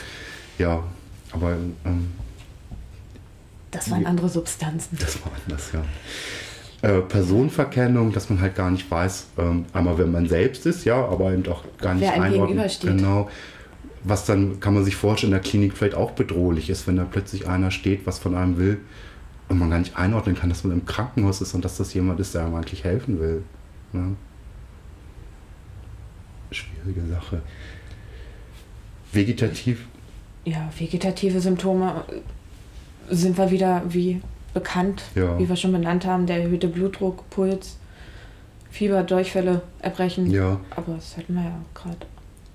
[0.60, 0.84] ja,
[1.32, 1.54] aber
[1.86, 2.12] ähm,
[3.72, 4.98] das waren andere Substanzen.
[5.00, 5.84] Das war anders, ja.
[6.82, 10.96] Äh, Personenverkennung, dass man halt gar nicht weiß, ähm, einmal wenn man selbst ist, ja,
[10.96, 12.70] aber eben auch gar nicht Wer einem einordnen.
[12.82, 13.30] Genau.
[14.04, 17.04] Was dann kann man sich vorstellen, in der Klinik vielleicht auch bedrohlich ist, wenn da
[17.04, 18.80] plötzlich einer steht, was von einem will
[19.50, 22.20] und man gar nicht einordnen kann, dass man im Krankenhaus ist und dass das jemand
[22.20, 23.44] ist, der einem eigentlich helfen will.
[23.92, 24.16] Ne?
[26.52, 27.42] Schwierige Sache.
[29.12, 29.88] Vegetativ.
[30.46, 32.04] Ja, vegetative Symptome
[33.10, 34.22] sind wir wieder wie
[34.54, 35.38] bekannt, ja.
[35.40, 37.78] wie wir schon benannt haben, der erhöhte Blutdruck, Puls,
[38.70, 40.30] Fieber, Durchfälle, Erbrechen.
[40.30, 40.60] Ja.
[40.76, 41.98] Aber das hatten wir ja gerade.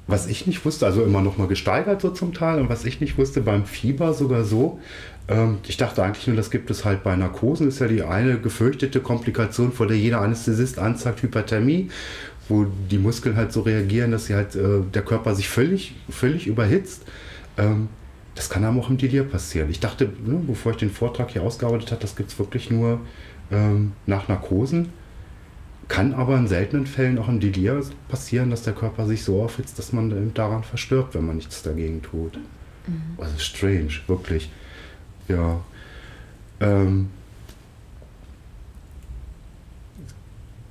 [0.07, 3.01] Was ich nicht wusste, also immer noch mal gesteigert so zum Teil, und was ich
[3.01, 4.81] nicht wusste, beim Fieber sogar so,
[5.29, 8.39] ähm, ich dachte eigentlich nur, das gibt es halt bei Narkosen, ist ja die eine
[8.39, 11.91] gefürchtete Komplikation, vor der jeder Anästhesist anzeigt, Hyperthermie,
[12.49, 16.47] wo die Muskeln halt so reagieren, dass sie halt, äh, der Körper sich völlig, völlig
[16.47, 17.03] überhitzt.
[17.57, 17.89] Ähm,
[18.35, 19.71] das kann einem auch im Delir passieren.
[19.71, 23.01] Ich dachte, ne, bevor ich den Vortrag hier ausgearbeitet habe, das gibt es wirklich nur
[23.51, 24.91] ähm, nach Narkosen.
[25.87, 29.79] Kann aber in seltenen Fällen auch im Delir passieren, dass der Körper sich so aufhitzt,
[29.79, 32.37] dass man daran verstirbt, wenn man nichts dagegen tut.
[32.87, 33.19] Mhm.
[33.19, 34.51] Also strange, wirklich.
[35.29, 35.61] Ja.
[36.61, 37.09] Ähm,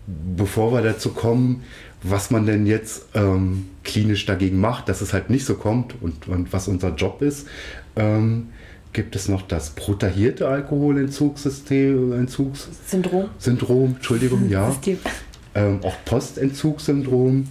[0.08, 1.64] bevor wir dazu kommen,
[2.02, 6.28] was man denn jetzt ähm, klinisch dagegen macht, dass es halt nicht so kommt und,
[6.28, 7.48] und was unser Job ist,
[7.96, 8.50] ähm,
[8.92, 13.30] gibt es noch das protahierte Alkoholentzugssystem, Entzugs Syndrom.
[13.40, 14.76] Syndrom, Entschuldigung, ja.
[15.56, 17.48] Ähm, auch Postentzugssyndrom.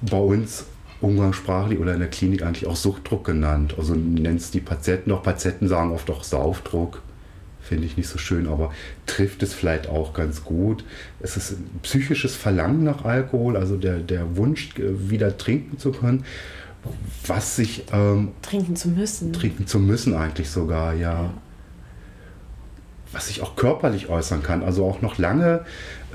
[0.00, 0.64] Bei uns
[1.00, 3.74] umgangssprachlich oder in der Klinik eigentlich auch Suchtdruck genannt.
[3.78, 7.00] Also nennt es die Patienten, auch Patienten sagen oft auch Saufdruck
[7.68, 8.72] finde ich nicht so schön, aber
[9.06, 10.84] trifft es vielleicht auch ganz gut.
[11.20, 15.92] Es ist ein psychisches Verlangen nach Alkohol, also der, der Wunsch, äh, wieder trinken zu
[15.92, 16.24] können,
[17.26, 17.84] was sich...
[17.92, 19.34] Ähm, trinken zu müssen.
[19.34, 21.12] Trinken zu müssen eigentlich sogar, ja.
[21.12, 21.30] ja.
[23.12, 25.64] Was sich auch körperlich äußern kann, also auch noch lange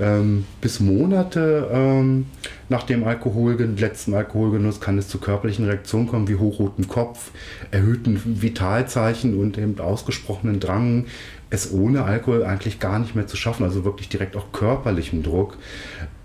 [0.00, 2.26] ähm, bis Monate ähm,
[2.68, 7.30] nach dem Alkohol, letzten Alkoholgenuss kann es zu körperlichen Reaktionen kommen, wie hochrotem Kopf,
[7.70, 11.06] erhöhten Vitalzeichen und eben ausgesprochenen Drang,
[11.50, 15.56] es ohne Alkohol eigentlich gar nicht mehr zu schaffen, also wirklich direkt auch körperlichen Druck.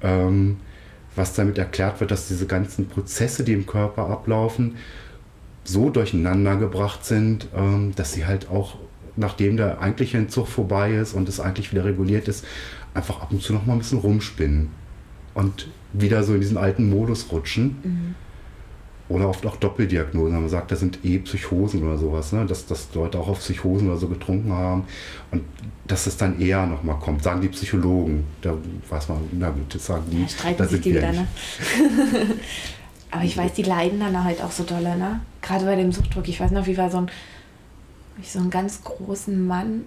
[0.01, 0.58] Ähm,
[1.15, 4.77] was damit erklärt wird, dass diese ganzen Prozesse, die im Körper ablaufen,
[5.63, 8.77] so durcheinander gebracht sind, ähm, dass sie halt auch,
[9.19, 12.45] nachdem der eigentliche Entzug vorbei ist und es eigentlich wieder reguliert ist,
[12.93, 14.69] einfach ab und zu noch mal ein bisschen rumspinnen
[15.34, 17.75] und wieder so in diesen alten Modus rutschen.
[17.84, 18.15] Mhm.
[19.10, 20.39] Oder oft auch Doppeldiagnosen.
[20.39, 22.45] Man sagt, das sind eh Psychosen oder sowas, ne?
[22.45, 24.84] dass, dass Leute auch auf Psychosen oder so getrunken haben
[25.32, 25.41] und
[25.88, 28.25] dass es dann eher nochmal kommt, sagen die Psychologen.
[28.41, 28.53] Da
[28.88, 30.21] weiß man, na gut, das sagen die.
[30.21, 31.27] Ja, streiten sich die wieder, ne?
[33.12, 35.21] Aber ich weiß, die leiden dann halt auch so doll, ne?
[35.41, 36.27] Gerade bei dem Suchtdruck.
[36.27, 37.10] Ich weiß noch, wie war so ein,
[38.21, 39.86] ich so einen ganz großen Mann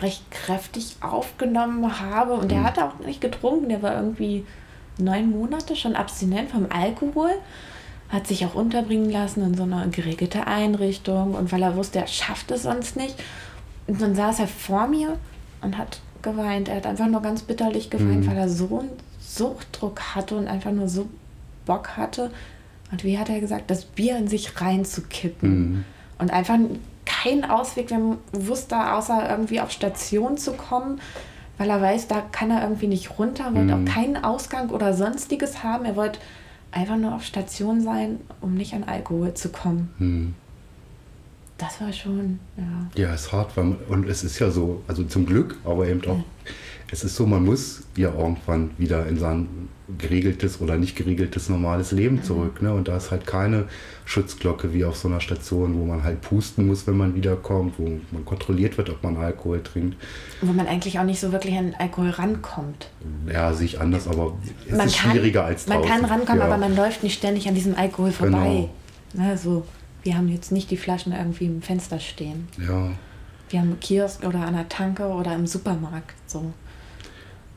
[0.00, 2.64] recht kräftig aufgenommen habe und der mhm.
[2.64, 4.44] hatte auch nicht getrunken, der war irgendwie
[4.98, 7.32] neun Monate schon abstinent vom Alkohol
[8.12, 12.06] hat sich auch unterbringen lassen in so einer geregelte Einrichtung und weil er wusste, er
[12.06, 13.14] schafft es sonst nicht.
[13.86, 15.16] Und dann saß er vor mir
[15.62, 16.68] und hat geweint.
[16.68, 18.26] Er hat einfach nur ganz bitterlich geweint, mhm.
[18.26, 21.08] weil er so einen Suchtdruck hatte und einfach nur so
[21.64, 22.30] Bock hatte.
[22.90, 25.50] Und wie hat er gesagt, das Bier in sich reinzukippen.
[25.50, 25.84] Mhm.
[26.18, 26.58] Und einfach
[27.04, 31.00] keinen Ausweg mehr wusste, außer irgendwie auf Station zu kommen,
[31.58, 33.88] weil er weiß, da kann er irgendwie nicht runter, wollte mhm.
[33.88, 35.84] auch keinen Ausgang oder sonstiges haben.
[35.84, 36.18] Er wollte
[36.70, 39.94] einfach nur auf Station sein, um nicht an Alkohol zu kommen.
[39.98, 40.34] Hm.
[41.58, 43.02] Das war schon, ja.
[43.02, 46.00] Ja, es ist hart, man, und es ist ja so, also zum Glück, aber eben
[46.02, 46.24] auch, ja.
[46.92, 49.48] Es ist so, man muss ja irgendwann wieder in sein
[49.96, 52.22] geregeltes oder nicht geregeltes normales Leben mhm.
[52.22, 52.60] zurück.
[52.60, 52.72] Ne?
[52.72, 53.64] Und da ist halt keine
[54.04, 57.98] Schutzglocke wie auf so einer Station, wo man halt pusten muss, wenn man wiederkommt, wo
[58.10, 59.96] man kontrolliert wird, ob man Alkohol trinkt.
[60.42, 62.90] Wo man eigentlich auch nicht so wirklich an Alkohol rankommt.
[63.26, 64.36] Ja, sehe ich anders, aber
[64.68, 65.80] es man ist kann, schwieriger als draußen.
[65.80, 66.46] Man kann rankommen, ja.
[66.46, 68.68] aber man läuft nicht ständig an diesem Alkohol vorbei.
[69.12, 69.28] Genau.
[69.28, 69.64] Ne, so,
[70.02, 72.48] wir haben jetzt nicht die Flaschen irgendwie im Fenster stehen.
[72.58, 72.90] Ja.
[73.48, 76.14] Wir haben Kiosk oder an der Tanke oder im Supermarkt.
[76.26, 76.52] So.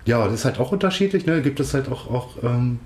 [0.05, 1.25] Ja, das ist halt auch unterschiedlich.
[1.25, 1.41] Ne?
[1.41, 2.79] Gibt es halt auch, auch ähm,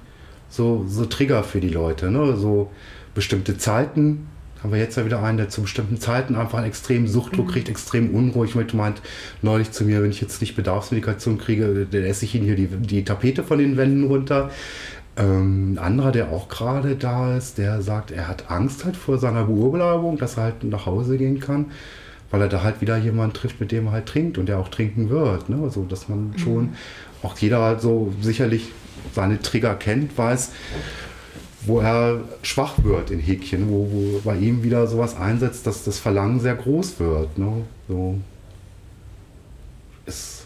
[0.49, 2.12] so, so Trigger für die Leute.
[2.12, 2.36] Ne?
[2.38, 2.71] So
[3.13, 4.27] bestimmte Zeiten.
[4.62, 7.51] Haben wir jetzt ja wieder einen, der zu bestimmten Zeiten einfach einen extremen Suchtdruck mhm.
[7.51, 8.55] kriegt, extrem unruhig.
[8.55, 9.01] Mit meint
[9.41, 12.67] neulich zu mir, wenn ich jetzt nicht Bedarfsmedikation kriege, dann esse ich ihn hier die,
[12.67, 14.49] die Tapete von den Wänden runter.
[15.15, 19.17] Ähm, ein anderer, der auch gerade da ist, der sagt, er hat Angst halt vor
[19.17, 21.67] seiner Beurlaubung, dass er halt nach Hause gehen kann,
[22.32, 24.69] weil er da halt wieder jemanden trifft, mit dem er halt trinkt und der auch
[24.69, 25.49] trinken wird.
[25.49, 25.60] Ne?
[25.62, 26.69] Also, dass man mhm.
[27.23, 28.71] Auch jeder halt so sicherlich
[29.13, 30.51] seine Trigger kennt, weiß,
[31.62, 35.99] wo er schwach wird in Häkchen, wo, wo bei ihm wieder sowas einsetzt, dass das
[35.99, 37.38] Verlangen sehr groß wird.
[37.38, 37.63] Ne?
[37.88, 38.19] So.
[40.05, 40.45] Ist,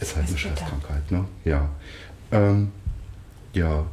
[0.00, 1.10] ist halt eine Scheißkrankheit.
[1.10, 1.24] Ne?
[1.44, 1.68] Ja.
[2.30, 2.70] Ähm,
[3.52, 3.84] ja.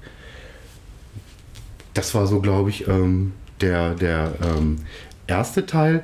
[1.93, 4.77] Das war so, glaube ich, ähm, der, der ähm,
[5.27, 6.03] erste Teil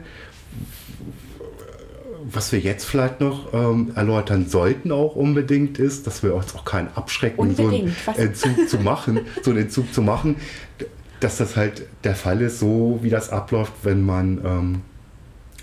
[2.31, 6.65] was wir jetzt vielleicht noch ähm, erläutern sollten auch unbedingt ist, dass wir uns auch
[6.65, 7.95] keinen abschrecken, unbedingt.
[8.05, 10.37] so einen Entzug zu machen, so einen Entzug zu machen,
[11.19, 14.81] dass das halt der Fall ist, so wie das abläuft, wenn man ähm,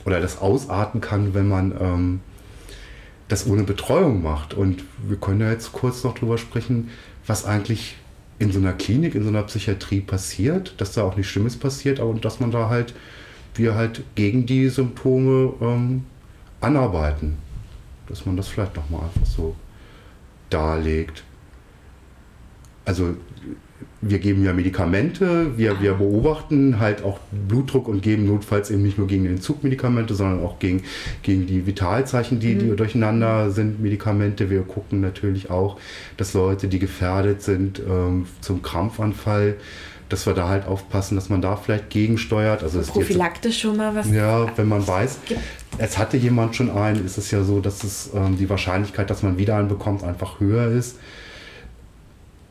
[0.05, 2.21] oder das ausarten kann, wenn man ähm,
[3.29, 4.55] das ohne Betreuung macht.
[4.55, 6.91] Und wir können ja jetzt kurz noch drüber sprechen,
[7.27, 7.97] was eigentlich
[8.39, 12.01] in so einer Klinik, in so einer Psychiatrie passiert, dass da auch nichts Schlimmes passiert,
[12.01, 12.95] aber dass man da halt,
[13.55, 16.05] wir halt gegen die Symptome ähm,
[16.63, 17.39] anarbeiten.
[18.09, 19.55] Dass man das vielleicht nochmal einfach so
[20.51, 21.25] darlegt.
[22.85, 23.15] Also
[24.01, 28.99] wir geben ja Medikamente, wir, wir beobachten halt auch Blutdruck und geben notfalls eben nicht
[28.99, 30.83] nur gegen den Zugmedikamente, sondern auch gegen,
[31.23, 32.59] gegen die Vitalzeichen, die, mhm.
[32.59, 34.51] die durcheinander sind, Medikamente.
[34.51, 35.79] Wir gucken natürlich auch,
[36.17, 39.57] dass Leute, die gefährdet sind ähm, zum Krampfanfall,
[40.13, 42.63] dass wir da halt aufpassen, dass man da vielleicht gegensteuert.
[42.63, 44.11] Also prophylaktisch schon mal was.
[44.11, 45.19] Ja, wenn man weiß,
[45.79, 49.23] es hatte jemand schon einen, ist es ja so, dass es ähm, die Wahrscheinlichkeit, dass
[49.23, 50.99] man wieder einen bekommt, einfach höher ist.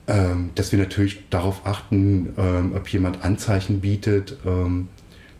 [0.07, 4.87] Ähm, dass wir natürlich darauf achten, ähm, ob jemand Anzeichen bietet ähm,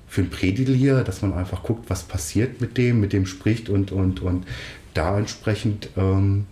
[0.08, 3.92] für ein Prädilier, dass man einfach guckt, was passiert mit dem, mit dem spricht und,
[3.92, 4.46] und, und
[4.94, 6.46] da entsprechend ähm,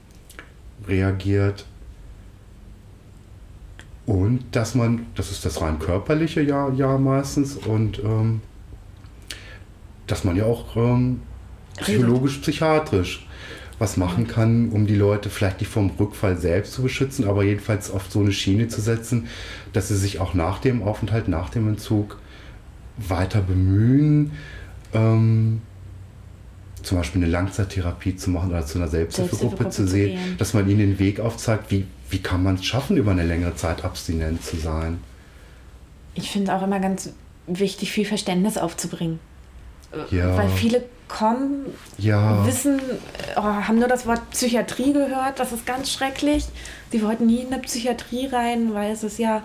[0.88, 1.66] reagiert.
[4.10, 8.42] Und dass man, das ist das rein körperliche ja, ja meistens, und ähm,
[10.08, 11.22] dass man ja auch ähm,
[11.78, 13.28] psychologisch, psychiatrisch
[13.78, 17.92] was machen kann, um die Leute vielleicht nicht vom Rückfall selbst zu beschützen, aber jedenfalls
[17.92, 19.28] auf so eine Schiene zu setzen,
[19.74, 22.18] dass sie sich auch nach dem Aufenthalt, nach dem Entzug
[22.98, 24.32] weiter bemühen,
[24.92, 25.62] ähm,
[26.84, 30.70] zum Beispiel eine Langzeittherapie zu machen oder zu einer Selbsthilfegruppe zu sehen, zu dass man
[30.70, 34.44] ihnen den Weg aufzeigt, wie, wie kann man es schaffen, über eine längere Zeit abstinent
[34.44, 35.00] zu sein.
[36.16, 37.12] Ich finde auch immer ganz
[37.48, 39.20] wichtig, viel Verständnis aufzubringen.
[40.12, 40.38] Ja.
[40.38, 41.66] Weil viele kommen,
[41.98, 42.46] ja.
[42.46, 42.80] wissen,
[43.36, 46.46] oh, haben nur das Wort Psychiatrie gehört, das ist ganz schrecklich.
[46.92, 49.42] Sie wollten nie in eine Psychiatrie rein, weil es ist ja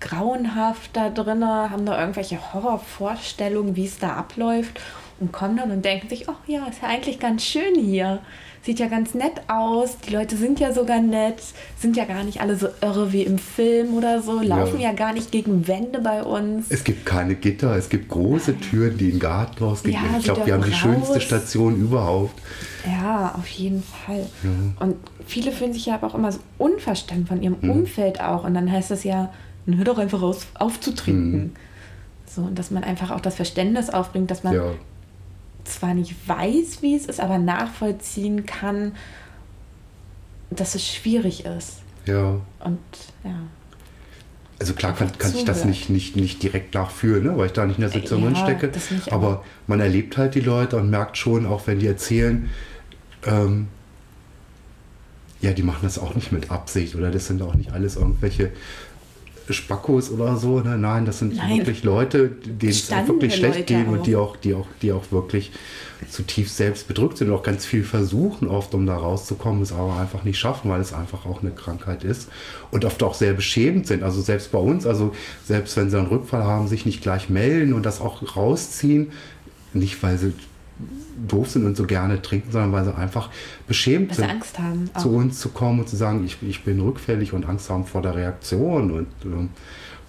[0.00, 4.78] grauenhaft da drin, haben da irgendwelche Horrorvorstellungen, wie es da abläuft
[5.18, 8.20] und kommen dann und denken sich, oh ja, ist ja eigentlich ganz schön hier.
[8.62, 11.40] Sieht ja ganz nett aus, die Leute sind ja sogar nett,
[11.78, 14.92] sind ja gar nicht alle so irre wie im Film oder so, laufen ja, ja
[14.92, 16.66] gar nicht gegen Wände bei uns.
[16.68, 19.94] Es gibt keine Gitter, es gibt große Türen, die in den Garten rausgehen.
[19.94, 20.70] Ja, ich glaube, wir haben raus.
[20.70, 22.34] die schönste Station überhaupt.
[22.84, 24.26] Ja, auf jeden Fall.
[24.42, 24.84] Ja.
[24.84, 27.70] Und viele fühlen sich ja aber auch immer so unverstanden von ihrem mhm.
[27.70, 28.42] Umfeld auch.
[28.42, 29.32] Und dann heißt es ja,
[29.66, 31.32] hör doch einfach auf, aufzutrinken.
[31.32, 31.50] Mhm.
[32.26, 34.72] So, und dass man einfach auch das Verständnis aufbringt, dass man ja
[35.66, 38.92] zwar nicht weiß, wie es ist, aber nachvollziehen kann,
[40.50, 41.80] dass es schwierig ist.
[42.06, 42.40] Ja.
[42.60, 42.78] Und
[43.24, 43.38] ja.
[44.58, 47.36] Also klar kann, kann ich das nicht, nicht, nicht direkt nachfühlen, ne?
[47.36, 48.68] weil ich da nicht in der Situation ja, stecke.
[48.68, 52.48] Nicht, aber, aber man erlebt halt die Leute und merkt schon, auch wenn die erzählen,
[53.26, 53.68] ähm,
[55.42, 58.50] ja, die machen das auch nicht mit Absicht oder das sind auch nicht alles irgendwelche
[59.48, 60.60] Spackos oder so.
[60.60, 60.76] Ne?
[60.76, 61.58] Nein, das sind Nein.
[61.58, 65.10] wirklich Leute, denen es wirklich schlecht Leute geht und die auch, die, auch, die auch
[65.10, 65.52] wirklich
[66.10, 69.98] zutiefst selbst bedrückt sind und auch ganz viel versuchen oft, um da rauszukommen, es aber
[69.98, 72.28] einfach nicht schaffen, weil es einfach auch eine Krankheit ist
[72.70, 74.02] und oft auch sehr beschämend sind.
[74.02, 77.72] Also selbst bei uns, also selbst wenn sie einen Rückfall haben, sich nicht gleich melden
[77.72, 79.12] und das auch rausziehen,
[79.72, 80.32] nicht weil sie
[81.28, 83.30] doof sind und so gerne trinken, sondern weil sie einfach
[83.66, 86.80] beschämt weil sind, Angst haben, zu uns zu kommen und zu sagen, ich, ich bin
[86.80, 89.48] rückfällig und Angst haben vor der Reaktion und äh,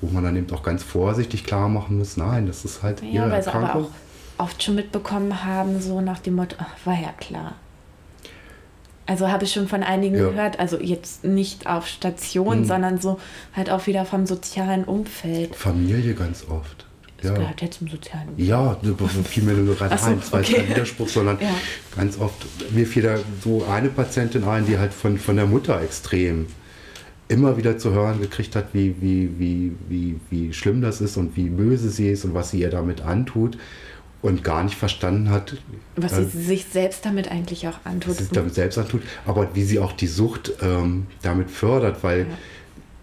[0.01, 3.07] wo man dann eben auch ganz vorsichtig klar machen muss, nein, das ist halt ja,
[3.07, 3.61] ihre weil Erkrankung.
[3.61, 7.53] Sie aber auch oft schon mitbekommen haben, so nach dem Motto, ach, war ja klar.
[9.07, 10.29] Also habe ich schon von einigen ja.
[10.29, 12.65] gehört, also jetzt nicht auf Station, hm.
[12.65, 13.19] sondern so
[13.55, 15.55] halt auch wieder vom sozialen Umfeld.
[15.55, 16.86] Familie ganz oft.
[17.17, 17.37] Das ja.
[17.37, 18.77] gehört ja zum sozialen Ja,
[19.25, 20.53] fiel mir nur gerade so, ein, zwei okay.
[20.53, 21.49] kein Widerspruch, sondern ja.
[21.95, 25.81] ganz oft, mir fiel da so eine Patientin ein, die halt von, von der Mutter
[25.81, 26.45] extrem
[27.27, 31.35] immer wieder zu hören gekriegt hat, wie, wie, wie, wie, wie schlimm das ist und
[31.35, 33.57] wie böse sie ist und was sie ihr damit antut
[34.21, 35.57] und gar nicht verstanden hat.
[35.95, 38.19] Was sie äh, sich selbst damit eigentlich auch antut.
[38.19, 42.21] Was sie damit selbst antut, aber wie sie auch die Sucht ähm, damit fördert, weil
[42.21, 42.25] ja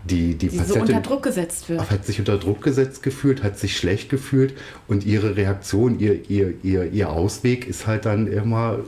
[0.04, 1.90] die, die, die so unter Druck gesetzt wird.
[1.90, 4.54] Hat sich unter Druck gesetzt gefühlt, hat sich schlecht gefühlt
[4.86, 8.80] und ihre Reaktion, ihr, ihr, ihr, ihr Ausweg ist halt dann immer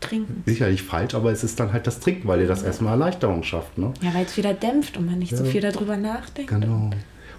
[0.00, 0.44] Trinken.
[0.46, 3.78] Sicherlich falsch, aber es ist dann halt das Trinken, weil ihr das erstmal Erleichterung schafft.
[3.78, 3.92] Ne?
[4.00, 5.38] Ja, weil es wieder dämpft und man nicht ja.
[5.38, 6.50] so viel darüber nachdenkt.
[6.50, 6.90] Genau.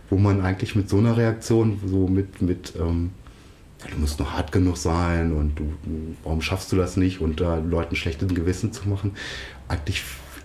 [0.09, 3.11] Wo man eigentlich mit so einer Reaktion, so mit, mit ähm,
[3.89, 5.73] du musst nur hart genug sein und du,
[6.23, 9.13] warum schaffst du das nicht und da Leuten schlechtes Gewissen zu machen,
[9.67, 10.03] eigentlich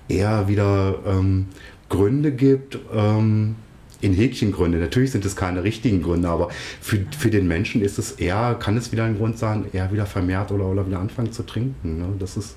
[0.08, 1.46] eher wieder ähm,
[1.94, 3.56] Gründe gibt, ähm,
[4.00, 4.78] in Häkchengründe.
[4.78, 8.76] Natürlich sind es keine richtigen Gründe, aber für, für den Menschen ist es eher, kann
[8.76, 11.98] es wieder ein Grund sein, eher wieder vermehrt oder, oder wieder anfangen zu trinken.
[11.98, 12.08] Ne?
[12.18, 12.56] Das ist,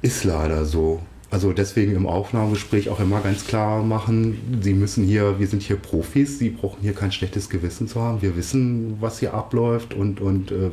[0.00, 1.02] ist leider so.
[1.30, 5.76] Also deswegen im Aufnahmegespräch auch immer ganz klar machen, Sie müssen hier, wir sind hier
[5.76, 8.20] Profis, Sie brauchen hier kein schlechtes Gewissen zu haben.
[8.20, 10.70] Wir wissen, was hier abläuft und, und äh,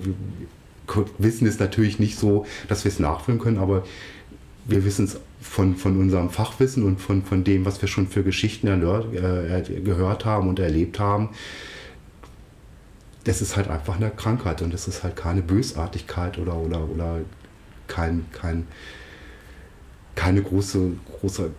[1.18, 3.84] wissen es natürlich nicht so, dass wir es nachfüllen können, aber
[4.66, 8.24] wir wissen es von, von unserem Fachwissen und von, von dem, was wir schon für
[8.24, 11.30] Geschichten erlört, äh, gehört haben und erlebt haben,
[13.24, 17.20] das ist halt einfach eine Krankheit und das ist halt keine Bösartigkeit oder, oder, oder
[17.88, 18.68] kein, kein,
[20.16, 21.52] keine große, große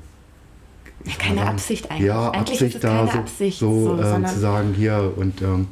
[1.04, 2.06] ja, keine Absicht eigentlich.
[2.06, 5.68] Ja, eigentlich Absicht da, so, Absicht, so, so äh, zu sagen, hier, und ähm,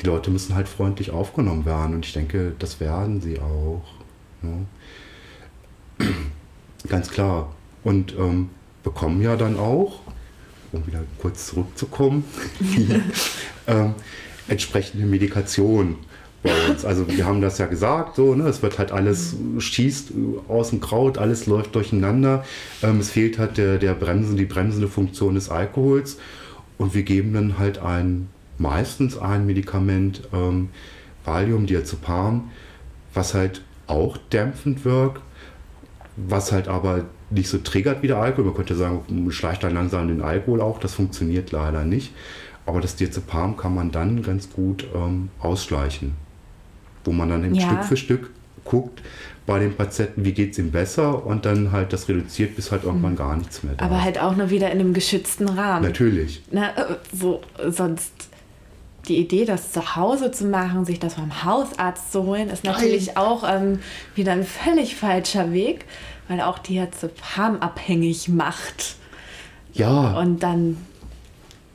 [0.00, 3.84] die Leute müssen halt freundlich aufgenommen werden und ich denke, das werden sie auch.
[4.42, 4.66] Ne?
[6.88, 7.54] Ganz klar.
[7.84, 8.50] Und ähm,
[8.82, 10.00] bekommen ja dann auch,
[10.72, 12.24] um wieder kurz zurückzukommen,
[13.66, 13.94] ähm,
[14.48, 15.96] entsprechende Medikation
[16.42, 16.84] bei uns.
[16.84, 20.12] Also wir haben das ja gesagt, so, ne, es wird halt alles, schießt
[20.48, 22.44] aus dem Kraut, alles läuft durcheinander.
[22.82, 26.18] Ähm, es fehlt halt der, der Bremsen, die bremsende Funktion des Alkohols.
[26.78, 28.28] Und wir geben dann halt ein,
[28.58, 30.70] meistens ein Medikament, ähm,
[31.24, 32.50] Valium, Diazepam,
[33.14, 35.22] was halt auch dämpfend wirkt,
[36.16, 38.46] was halt aber nicht so triggert wie der Alkohol.
[38.46, 40.78] Man könnte sagen, schleicht dann langsam den Alkohol auch.
[40.78, 42.12] Das funktioniert leider nicht.
[42.66, 46.14] Aber das Diazepam kann man dann ganz gut ähm, ausschleichen.
[47.04, 47.66] Wo man dann ja.
[47.66, 48.30] Stück für Stück
[48.64, 49.02] guckt
[49.44, 52.84] bei den Patienten, wie geht es ihm besser und dann halt das reduziert, bis halt
[52.84, 53.16] irgendwann mhm.
[53.16, 55.84] gar nichts mehr da Aber halt auch nur wieder in einem geschützten Rahmen.
[55.84, 56.42] Natürlich.
[56.52, 58.12] Na, äh, wo sonst
[59.08, 63.06] die Idee, das zu Hause zu machen, sich das beim Hausarzt zu holen, ist natürlich
[63.06, 63.16] Nein.
[63.16, 63.80] auch ähm,
[64.14, 65.86] wieder ein völlig falscher Weg,
[66.28, 68.96] weil auch Diazepam abhängig macht.
[69.72, 70.18] Ja.
[70.18, 70.76] Und dann,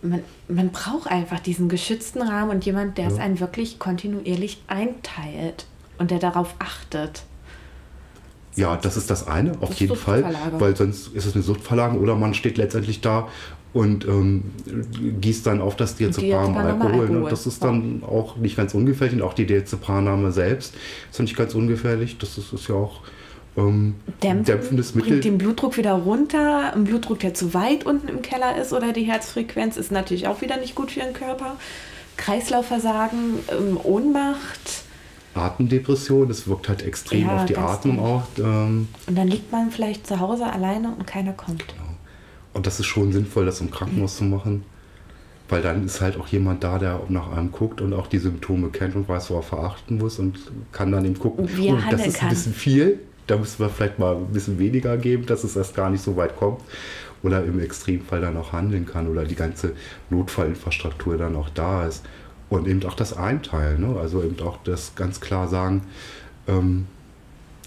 [0.01, 3.11] man, man braucht einfach diesen geschützten Rahmen und jemand, der ja.
[3.11, 5.65] es einen wirklich kontinuierlich einteilt
[5.97, 7.23] und der darauf achtet.
[8.55, 12.01] Ja, das ist das eine, auf das jeden Fall, weil sonst ist es eine Suchtverlagerung
[12.01, 13.27] oder man steht letztendlich da
[13.77, 14.43] und ähm,
[15.21, 16.91] gießt dann auf das Diazepam Alkohol.
[16.91, 17.09] Alkohol.
[17.09, 17.27] Ne?
[17.29, 18.07] Das ist dann ja.
[18.07, 20.73] auch nicht ganz ungefährlich und auch die Diazepamnahme selbst
[21.11, 22.17] ist nicht ganz ungefährlich.
[22.17, 23.01] Das ist, ist ja auch
[23.55, 25.11] ähm, Dämpfen, dämpfendes Mittel.
[25.11, 26.73] Bringt den Blutdruck wieder runter.
[26.73, 30.41] Ein Blutdruck, der zu weit unten im Keller ist oder die Herzfrequenz ist natürlich auch
[30.41, 31.57] wieder nicht gut für den Körper.
[32.17, 34.85] Kreislaufversagen, ähm, Ohnmacht.
[35.35, 38.23] Atemdepression, das wirkt halt extrem ja, auf die Atmung auch.
[38.39, 38.87] Ähm.
[39.05, 41.67] Und dann liegt man vielleicht zu Hause alleine und keiner kommt.
[41.67, 41.86] Genau.
[42.57, 44.65] Und das ist schon sinnvoll, das im Krankenhaus zu machen.
[45.47, 48.69] Weil dann ist halt auch jemand da, der nach einem guckt und auch die Symptome
[48.69, 50.39] kennt und weiß, wo er verachten muss und
[50.71, 53.69] kann dann eben gucken, Wie er oh, das ist ein bisschen viel, da müssen wir
[53.69, 56.61] vielleicht mal ein bisschen weniger geben, dass es erst gar nicht so weit kommt.
[57.21, 59.73] Oder im Extremfall dann auch handeln kann oder die ganze
[60.09, 62.03] Notfallinfrastruktur dann auch da ist.
[62.49, 63.99] Und eben auch das Einteilen, ne?
[63.99, 65.83] also eben auch das ganz klar sagen,
[66.47, 66.87] ähm,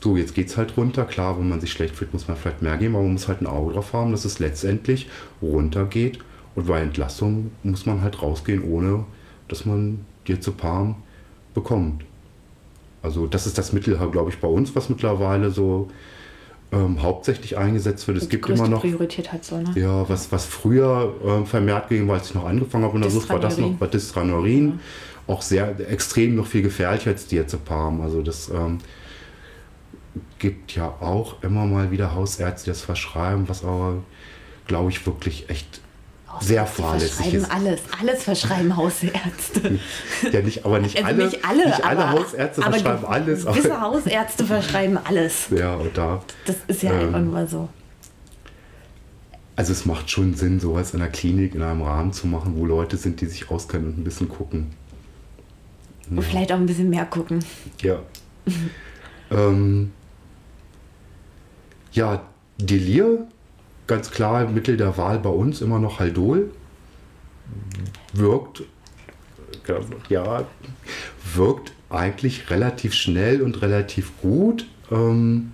[0.03, 1.05] so, jetzt geht es halt runter.
[1.05, 3.43] Klar, wenn man sich schlecht fühlt, muss man vielleicht mehr geben, aber man muss halt
[3.43, 5.09] ein Auge drauf haben, dass es letztendlich
[5.43, 6.19] runtergeht.
[6.55, 9.05] Und bei Entlassung muss man halt rausgehen, ohne
[9.49, 10.97] dass man Diazepam
[11.55, 12.05] bekommt.
[13.03, 15.89] Also das ist das Mittel, glaube ich, bei uns, was mittlerweile so
[16.73, 18.19] ähm, hauptsächlich eingesetzt wird.
[18.19, 19.73] Es gibt immer noch Priorität halt so, ne?
[19.75, 23.29] Ja, was, was früher äh, vermehrt ging, weil ich noch angefangen habe in der Sucht,
[23.31, 24.69] war das noch bei Distranorin.
[24.69, 25.35] Ja.
[25.35, 28.01] Auch sehr extrem noch viel gefährlicher als Diazepam.
[28.01, 28.79] Also das ähm,
[30.39, 34.03] gibt ja auch immer mal wieder Hausärzte, die das verschreiben, was aber,
[34.67, 35.81] glaube ich, wirklich echt
[36.41, 37.51] sehr fahrlässig ist.
[37.51, 39.79] alles, alles verschreiben Hausärzte.
[40.33, 41.25] ja, nicht, aber nicht also alle.
[41.25, 43.47] Nicht alle, nicht alle aber, Hausärzte aber verschreiben alles.
[43.47, 45.49] Gewisse Hausärzte verschreiben alles.
[45.51, 46.23] Ja, und da.
[46.47, 47.69] Das ist ja ähm, einfach nur so.
[49.57, 52.65] Also es macht schon Sinn, sowas in einer Klinik, in einem Rahmen zu machen, wo
[52.65, 54.71] Leute sind, die sich auskennen und ein bisschen gucken.
[56.09, 56.23] Und ja.
[56.23, 57.45] vielleicht auch ein bisschen mehr gucken.
[57.83, 57.99] Ja.
[59.31, 59.93] ähm,
[61.93, 62.23] ja,
[62.59, 63.27] Delir,
[63.87, 66.51] ganz klar Mittel der Wahl bei uns immer noch Haldol.
[68.13, 68.63] Wirkt,
[70.09, 70.45] ja,
[71.35, 74.67] wirkt eigentlich relativ schnell und relativ gut.
[74.91, 75.53] Ähm,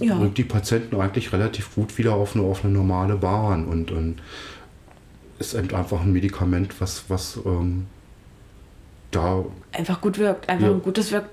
[0.00, 0.16] Ja.
[0.18, 4.20] bringt die Patienten eigentlich relativ gut wieder auf eine, auf eine normale Bahn und, und
[5.38, 7.86] ist einfach ein Medikament, was, was ähm,
[9.12, 10.72] da Einfach gut wirkt, einfach Ja.
[10.72, 11.26] ein gutes Wirk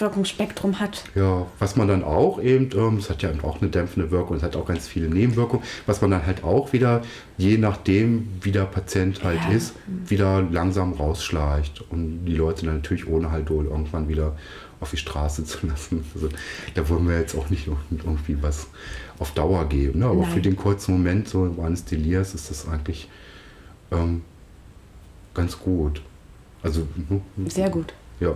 [0.00, 1.04] Wirkungsspektrum hat.
[1.14, 4.36] Ja, was man dann auch eben, ähm, es hat ja eben auch eine dämpfende Wirkung,
[4.36, 7.02] es hat auch ganz viele Nebenwirkungen, was man dann halt auch wieder,
[7.38, 9.50] je nachdem, wie der Patient halt Ja.
[9.56, 14.36] ist, wieder langsam rausschleicht und die Leute dann natürlich ohne Haldol irgendwann wieder
[14.80, 16.04] auf die Straße zu lassen.
[16.14, 16.28] Also,
[16.74, 18.66] da wollen wir jetzt auch nicht irgendwie was
[19.18, 20.00] auf Dauer geben.
[20.00, 20.06] Ne?
[20.06, 20.30] Aber Nein.
[20.30, 23.08] für den kurzen Moment, so eines Delirs, ist das eigentlich
[23.90, 24.22] ähm,
[25.32, 26.02] ganz gut.
[26.62, 26.86] Also,
[27.48, 27.94] Sehr gut.
[28.20, 28.34] ja.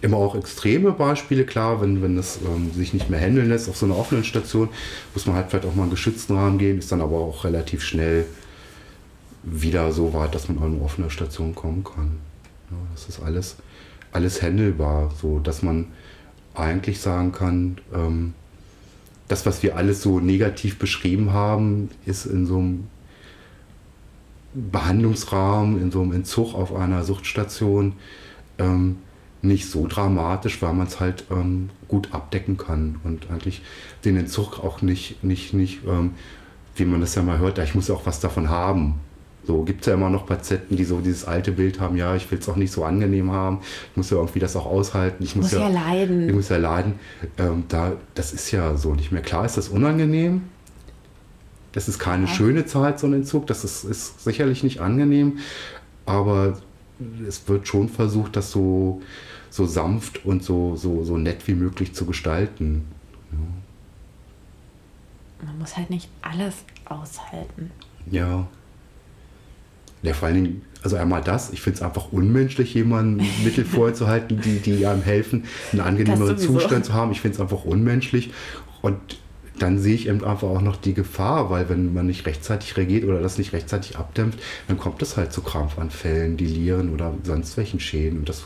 [0.00, 3.76] Immer auch extreme Beispiele, klar, wenn, wenn es ähm, sich nicht mehr handeln lässt auf
[3.76, 4.68] so einer offenen Station,
[5.12, 7.82] muss man halt vielleicht auch mal einen geschützten Rahmen gehen, ist dann aber auch relativ
[7.82, 8.26] schnell
[9.42, 12.18] wieder so weit, dass man an eine offene Station kommen kann.
[12.70, 13.56] Ja, das ist alles,
[14.12, 15.86] alles handelbar, so dass man
[16.54, 18.34] eigentlich sagen kann, ähm,
[19.28, 22.86] das, was wir alles so negativ beschrieben haben, ist in so einem
[24.54, 27.92] Behandlungsrahmen, in so einem Entzug auf einer Suchtstation
[28.58, 28.96] ähm,
[29.42, 33.62] nicht so dramatisch, weil man es halt ähm, gut abdecken kann und eigentlich
[34.04, 36.12] den Entzug auch nicht, nicht, nicht ähm,
[36.76, 38.94] wie man das ja mal hört, ja, ich muss ja auch was davon haben.
[39.44, 42.30] So gibt es ja immer noch Patienten, die so dieses alte Bild haben, ja, ich
[42.30, 43.60] will es auch nicht so angenehm haben,
[43.92, 46.28] ich muss ja irgendwie das auch aushalten, ich muss, Muss ja leiden.
[46.28, 46.94] Ich muss ja leiden.
[47.38, 49.22] Ähm, da, das ist ja so nicht mehr.
[49.22, 50.42] Klar ist das unangenehm.
[51.72, 52.32] Das ist keine Ja.
[52.32, 53.46] schöne Zeit, so ein Entzug.
[53.46, 55.38] Das ist, ist sicherlich nicht angenehm.
[56.06, 56.58] Aber
[57.26, 59.02] es wird schon versucht, das so,
[59.50, 62.86] so sanft und so, so, so nett wie möglich zu gestalten.
[65.44, 67.70] Man muss halt nicht alles aushalten.
[68.10, 68.46] Ja.
[70.02, 74.40] Ja, vor allen Dingen, also einmal das, ich finde es einfach unmenschlich, jemandem Mittel vorzuhalten,
[74.40, 76.38] die, die einem helfen, einen angenehmeren.
[76.38, 77.12] Zustand zu haben.
[77.12, 78.32] Ich finde es einfach unmenschlich.
[78.82, 78.98] Und
[79.58, 83.04] dann sehe ich eben einfach auch noch die Gefahr, weil wenn man nicht rechtzeitig reagiert
[83.04, 87.80] oder das nicht rechtzeitig abdämpft, dann kommt es halt zu Krampfanfällen, Delieren oder sonst welchen
[87.80, 88.20] Schäden.
[88.20, 88.44] Und das,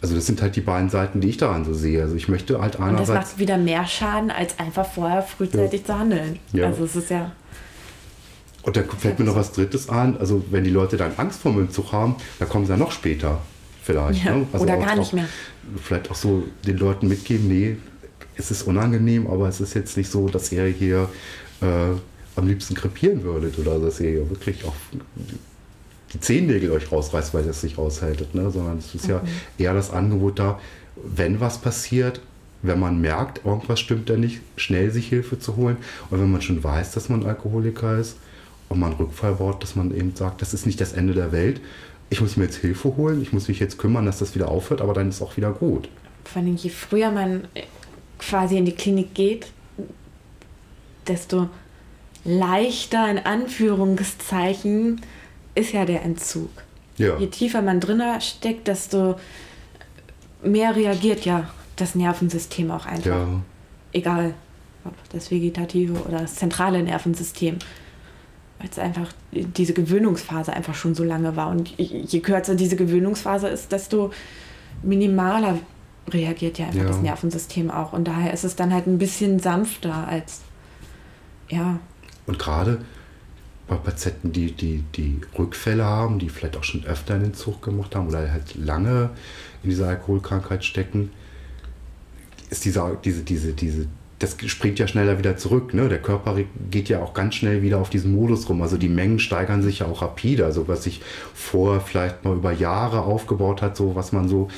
[0.00, 2.02] also das sind halt die beiden Seiten, die ich daran so sehe.
[2.02, 3.30] Also ich möchte halt Und das einerseits...
[3.30, 6.38] macht wieder mehr Schaden, als einfach vorher frühzeitig zu handeln.
[6.52, 6.66] Ja.
[6.66, 7.32] Also es ist ja.
[8.62, 10.16] Und da fällt mir noch was Drittes ein.
[10.18, 12.92] Also wenn die Leute dann Angst vor dem Entzug haben, dann kommen sie ja noch
[12.92, 13.40] später
[13.82, 14.24] vielleicht.
[14.24, 14.46] Ja, ne?
[14.52, 15.26] Also oder auch- gar nicht mehr.
[15.82, 17.76] Vielleicht auch so den Leuten mitgeben, nee,
[18.42, 21.08] es ist unangenehm, aber es ist jetzt nicht so, dass ihr hier
[21.60, 21.66] äh,
[22.36, 24.74] am liebsten krepieren würdet oder dass ihr hier wirklich auch
[26.12, 28.50] die Zehennägel euch rausreißt, weil ihr es nicht aushaltet, ne?
[28.50, 29.28] sondern es ist ja Mhm.
[29.58, 30.58] eher das Angebot da,
[30.96, 32.20] wenn was passiert,
[32.62, 35.76] wenn man merkt, irgendwas stimmt da nicht, schnell sich Hilfe zu holen
[36.10, 38.16] und wenn man schon weiß, dass man Alkoholiker ist
[38.68, 41.60] und man Rückfall baut, dass man eben sagt, das ist nicht das Ende der Welt,
[42.10, 44.80] ich muss mir jetzt Hilfe holen, ich muss mich jetzt kümmern, dass das wieder aufhört,
[44.82, 45.88] aber dann ist auch wieder gut.
[46.24, 47.48] Vor allem, je früher man
[48.28, 49.46] quasi in die Klinik geht,
[51.06, 51.48] desto
[52.24, 55.00] leichter in Anführungszeichen
[55.54, 56.50] ist ja der Entzug.
[56.96, 59.16] Ja, Je tiefer man drinne steckt, desto
[60.42, 63.06] mehr reagiert ja das Nervensystem auch einfach.
[63.06, 63.28] ja,
[63.92, 64.34] Egal,
[64.84, 67.58] ob das vegetative oder das zentrale Nervensystem.
[68.58, 71.48] Weil es einfach diese Gewöhnungsphase einfach schon so lange war.
[71.48, 74.12] Und je kürzer diese Gewöhnungsphase ist, desto
[74.82, 75.58] minimaler
[76.10, 76.88] reagiert ja einfach Ja.
[76.88, 77.92] das Nervensystem auch.
[77.92, 80.40] Und daher ist es dann halt ein bisschen sanfter als,
[81.48, 81.78] ja,
[82.26, 82.84] Und gerade
[83.68, 87.94] bei Patienten, die, die, die Rückfälle haben, die vielleicht auch schon öfter einen Entzug gemacht
[87.94, 89.10] haben oder halt lange
[89.62, 91.10] in dieser Alkoholkrankheit stecken,
[92.50, 93.86] ist dieser, diese, diese, diese,
[94.22, 95.74] das springt ja schneller wieder zurück.
[95.74, 95.88] Ne?
[95.88, 96.36] Der Körper
[96.70, 98.62] geht ja auch ganz schnell wieder auf diesen Modus rum.
[98.62, 100.44] Also die Mengen steigern sich ja auch rapide.
[100.44, 101.02] Also was sich
[101.34, 104.48] vorher vielleicht mal über Jahre aufgebaut hat, so was man so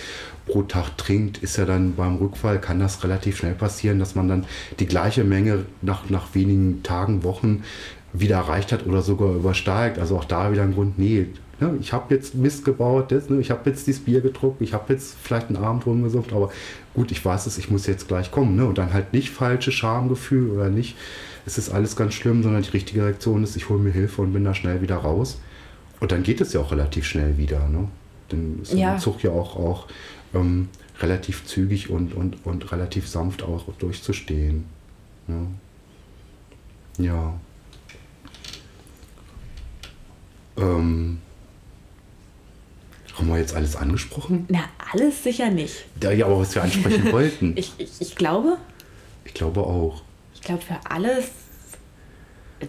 [0.47, 4.29] pro Tag trinkt, ist ja dann beim Rückfall, kann das relativ schnell passieren, dass man
[4.29, 4.45] dann
[4.79, 7.65] die gleiche Menge nach, nach wenigen Tagen, Wochen
[8.12, 9.99] wieder erreicht hat oder sogar übersteigt.
[9.99, 11.27] Also auch da wieder ein Grund, nee,
[11.61, 14.73] ne, ich habe jetzt Mist gebaut, das, ne, ich habe jetzt dieses Bier getrunken, ich
[14.73, 16.51] habe jetzt vielleicht einen Abend rumgesucht, aber
[16.95, 18.57] gut, ich weiß es, ich muss jetzt gleich kommen.
[18.57, 18.65] Ne?
[18.67, 20.97] Und dann halt nicht falsche Schamgefühl oder nicht,
[21.47, 24.33] es ist alles ganz schlimm, sondern die richtige Reaktion ist, ich hole mir Hilfe und
[24.33, 25.41] bin da schnell wieder raus.
[26.01, 27.69] Und dann geht es ja auch relativ schnell wieder.
[27.69, 27.89] Ne?
[28.31, 28.93] Dann ist Ja.
[28.93, 29.87] der Zug ja auch, auch
[30.35, 30.69] ähm,
[31.01, 34.65] relativ zügig und, und, und relativ sanft auch durchzustehen.
[35.27, 35.47] Ne?
[36.99, 37.35] Ja.
[40.57, 41.19] Ähm,
[43.17, 44.47] haben wir jetzt alles angesprochen?
[44.49, 44.61] na,
[44.93, 45.85] alles sicher nicht.
[46.03, 47.53] Ja, ja, aber was wir ansprechen wollten.
[47.57, 48.57] Ich, ich, ich glaube,
[49.25, 50.03] Ich glaube auch.
[50.35, 51.27] ich glaube für alles,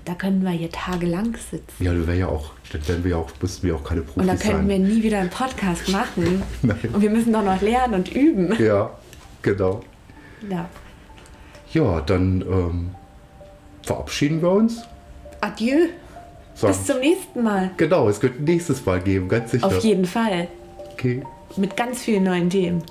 [0.04, 1.84] da können wir hier tagelang sitzen.
[1.84, 4.22] Ja, du wär ja auch, dann wären wir ja auch, müssten wir auch keine Profis
[4.22, 4.88] Und da könnten wir sein.
[4.88, 6.44] nie wieder einen Podcast machen.
[6.62, 6.78] Nein.
[6.94, 8.56] Und wir müssen doch noch lernen und üben.
[8.64, 8.92] Ja,
[9.42, 9.82] genau.
[10.50, 10.68] Ja.
[11.74, 12.96] Ja, dann ähm,
[13.84, 14.82] verabschieden wir uns.
[15.42, 15.88] Adieu.
[16.56, 17.72] Sagen- Bis zum nächsten Mal.
[17.78, 19.68] Genau, es wird ein nächstes Mal geben, ganz sicher.
[19.68, 20.48] Auf jeden Fall.
[20.94, 21.22] Okay.
[21.58, 22.82] Mit ganz vielen neuen Themen.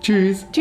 [0.00, 0.44] Tschüss.
[0.48, 0.52] Auch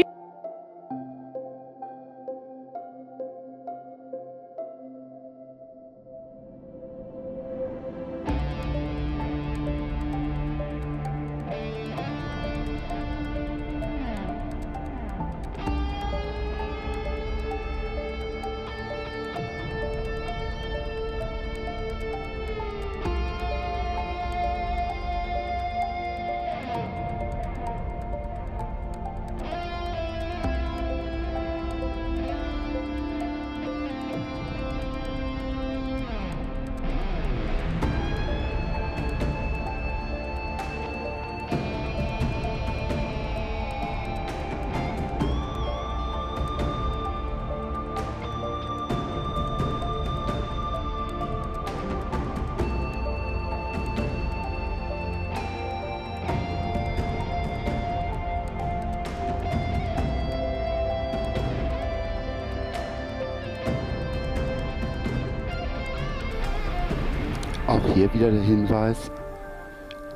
[68.02, 69.12] hier wieder der Hinweis,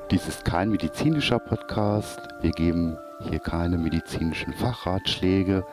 [0.10, 2.20] dies ist kein medizinischer Podcast.
[2.42, 2.98] Wir geben
[3.30, 5.64] hier keine medizinischen Fachratschläge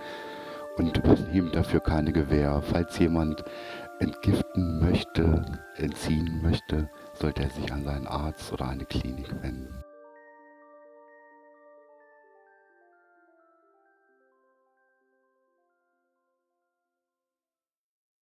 [0.76, 2.60] und übernehmen dafür keine Gewähr.
[2.70, 3.42] Falls jemand
[3.98, 5.42] entgiften möchte,
[5.76, 9.82] entziehen möchte, sollte er sich an seinen Arzt oder eine Klinik wenden.